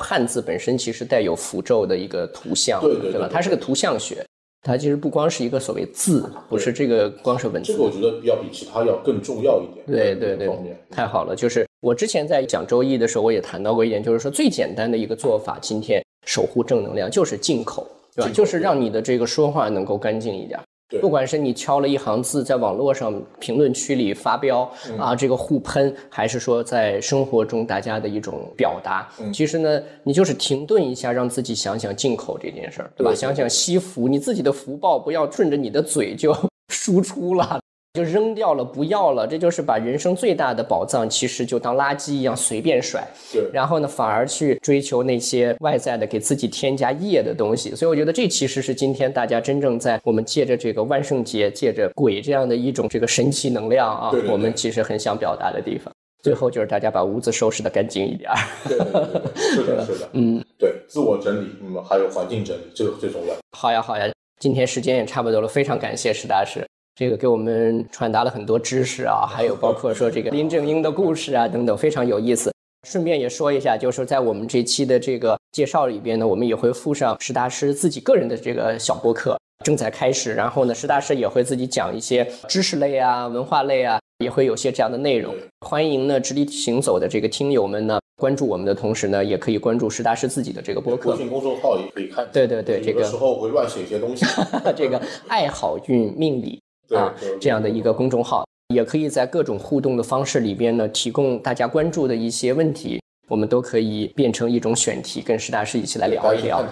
[0.00, 3.28] 汉字本身其实带有符咒的一个图像，对对对吧？
[3.30, 4.24] 它是个图像学，
[4.62, 7.72] 它其实不光是一个所谓字，不是这个光是文字。
[7.72, 9.84] 这个我觉得要比其他要更重要一点。
[9.86, 10.48] 对对对，
[10.90, 11.34] 太好了！
[11.34, 17.84] 就是我之前在讲周易的时候，我也谈到过一点，就是说最简单的一个做法，今天守护正能量就是进口，
[18.14, 18.30] 对吧？
[18.32, 20.60] 就是让你的这个说话能够干净一点。
[20.88, 33.10] 对不管是你敲了一行字，在网络上评论区里发飙、嗯啊，这个互喷，还是说在生活中大家的一种表达，嗯其实呢，你就是停顿一下，让自己想想进口这件事儿，对吧？
[33.10, 36.34] 对想想惜福，你自己的福报不要顺着你的嘴就
[36.68, 37.60] 输出了。
[37.98, 43.04] 就扔掉了，不要了，这就是把人生最大的宝藏，其实就当垃圾一样随便甩。
[43.32, 47.74] 对然后呢，反而去追求那些外在的给自己添加业的东西。
[47.74, 55.92] 所以我觉得这其实是今天大家真正在我们借着这个万圣节，借着鬼这样的一种这个神奇能量啊，对对对我们其实很想表达的地方。
[56.22, 58.36] 最后就是大家把屋子收拾的干净一点儿。
[58.68, 63.34] 对对对对，是的，是的，嗯，对，自我整理，嗯，还有环境整理，这个最重要。
[63.56, 64.04] 好呀，好呀，
[64.38, 66.66] 今天时间也差不多了，非常感谢石大师，
[66.98, 72.52] 这个给我们传达了很多知识啊，还有包括说这个林正英的故事啊等等，非常有意思。
[72.88, 80.34] 顺便也说一下，就是在我们这期的这个介绍里边呢，我们也会附上石大师自己个人的这个小播客，正在开始。
[80.34, 85.32] 然后呢，石大师也会自己讲一些知识类啊、文化类啊，也会有些这样的内容。
[85.64, 91.16] 欢迎呢直立行走的这个听友们呢，关注我们的同时呢，也可以关注石大师自己的这个播客微。
[91.16, 92.28] 信公众号也可以看。
[92.32, 94.26] 对对对这个有时候会乱写一些东西。
[94.74, 106.64] 这个爱好运命理对啊这样的一个公众号，也可以在各种互动的方式里边呢，提供大家关注的一些问题，我们都可以变成一种选题，跟石大师一起来聊一聊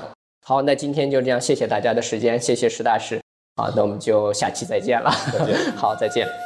[0.44, 3.20] 好，那今天就这样，谢谢大家的时间，谢谢石大师。
[3.56, 5.10] 好，那我们就下期再见了。
[5.32, 6.45] 再见 好，再见。